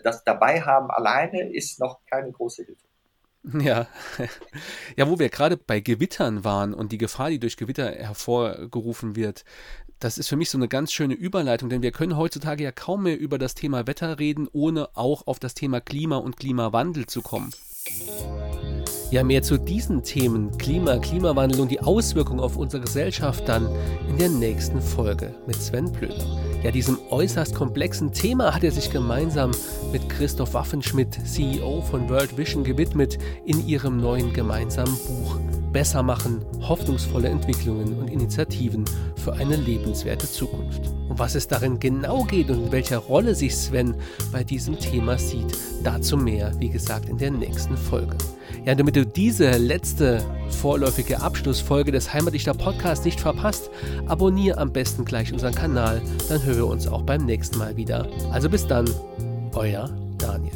Das 0.04 0.24
dabei 0.24 0.62
haben 0.62 0.92
alleine 0.92 1.52
ist 1.52 1.80
noch 1.80 2.02
keine 2.06 2.32
große 2.32 2.66
Hilfe. 2.66 2.86
Ja. 3.66 3.88
ja, 4.96 5.10
wo 5.10 5.18
wir 5.18 5.30
gerade 5.30 5.58
bei 5.58 5.80
Gewittern 5.80 6.44
waren 6.44 6.76
und 6.76 6.92
die 6.92 7.00
Gefahr, 7.00 7.32
die 7.32 7.40
durch 7.40 7.58
Gewitter 7.58 7.92
hervorgerufen 7.92 9.16
wird, 9.16 9.44
das 9.98 10.20
ist 10.20 10.28
für 10.28 10.36
mich 10.36 10.52
so 10.52 10.58
eine 10.60 10.68
ganz 10.68 10.94
schöne 10.94 11.16
Überleitung, 11.16 11.70
denn 11.70 11.82
wir 11.82 11.92
können 11.92 12.16
heutzutage 12.16 12.64
ja 12.64 12.72
kaum 12.72 13.04
mehr 13.04 13.20
über 13.20 13.40
das 13.40 13.56
Thema 13.56 13.88
Wetter 13.88 14.20
reden, 14.20 14.48
ohne 14.52 14.96
auch 14.96 15.26
auf 15.26 15.40
das 15.40 15.56
Thema 15.56 15.82
Klima 15.82 16.18
und 16.18 16.38
Klimawandel 16.38 17.08
zu 17.08 17.24
kommen. 17.24 17.52
Ja, 19.14 19.24
mehr 19.24 19.44
zu 19.44 19.60
diesen 19.60 20.02
Themen 20.02 20.58
Klima, 20.58 20.98
Klimawandel 20.98 21.60
und 21.60 21.70
die 21.70 21.80
Auswirkungen 21.80 22.40
auf 22.40 22.58
unsere 22.58 22.82
Gesellschaft 22.82 23.48
dann 23.48 23.70
in 24.10 24.18
der 24.18 24.30
nächsten 24.30 24.82
Folge 24.82 25.36
mit 25.46 25.56
Sven 25.56 25.92
Blöder. 25.92 26.26
Ja, 26.64 26.72
diesem 26.72 26.98
äußerst 27.12 27.54
komplexen 27.54 28.12
Thema 28.12 28.56
hat 28.56 28.64
er 28.64 28.72
sich 28.72 28.90
gemeinsam 28.90 29.52
mit 29.92 30.10
Christoph 30.10 30.56
Waffenschmidt, 30.56 31.16
CEO 31.28 31.82
von 31.82 32.10
World 32.10 32.40
Vision, 32.40 32.64
gewidmet 32.64 33.20
in 33.46 33.68
ihrem 33.68 33.98
neuen 33.98 34.34
gemeinsamen 34.34 34.98
Buch 35.06 35.38
besser 35.72 36.02
machen, 36.02 36.44
hoffnungsvolle 36.62 37.28
Entwicklungen 37.28 38.00
und 38.00 38.08
Initiativen 38.10 38.86
für 39.16 39.34
eine 39.34 39.58
lebenswerte 39.58 40.28
Zukunft. 40.28 40.82
Um 41.08 41.20
was 41.20 41.36
es 41.36 41.48
darin 41.48 41.80
genau 41.80 42.24
geht 42.24 42.50
und 42.50 42.66
in 42.66 42.72
welcher 42.72 42.98
Rolle 42.98 43.36
sich 43.36 43.56
Sven 43.56 43.94
bei 44.32 44.44
diesem 44.44 44.80
Thema 44.80 45.20
sieht, 45.20 45.56
dazu 45.84 46.18
mehr, 46.18 46.52
wie 46.58 46.70
gesagt, 46.70 47.10
in 47.10 47.20
der 47.20 47.30
nächsten 47.30 47.78
Folge. 47.78 48.18
Ja, 48.66 48.76
damit 48.76 48.96
du 48.96 49.06
diese 49.06 49.52
letzte 49.58 50.24
vorläufige 50.50 51.22
Abschlussfolge 51.22 51.92
des 51.92 52.14
Heimatdichter 52.14 52.54
Podcasts 52.54 53.04
nicht 53.04 53.20
verpasst, 53.20 53.70
abonniere 54.08 54.58
am 54.58 54.72
besten 54.72 55.04
gleich 55.04 55.34
unseren 55.34 55.54
Kanal, 55.54 56.02
dann 56.30 56.42
hören 56.44 56.58
wir 56.58 56.68
uns 56.68 56.88
auch 56.88 57.02
beim 57.02 57.26
nächsten 57.26 57.58
Mal 57.58 57.76
wieder. 57.76 58.08
Also 58.32 58.50
bis 58.50 58.66
dann, 58.66 58.90
euer 59.54 59.90
Daniel. 60.18 60.54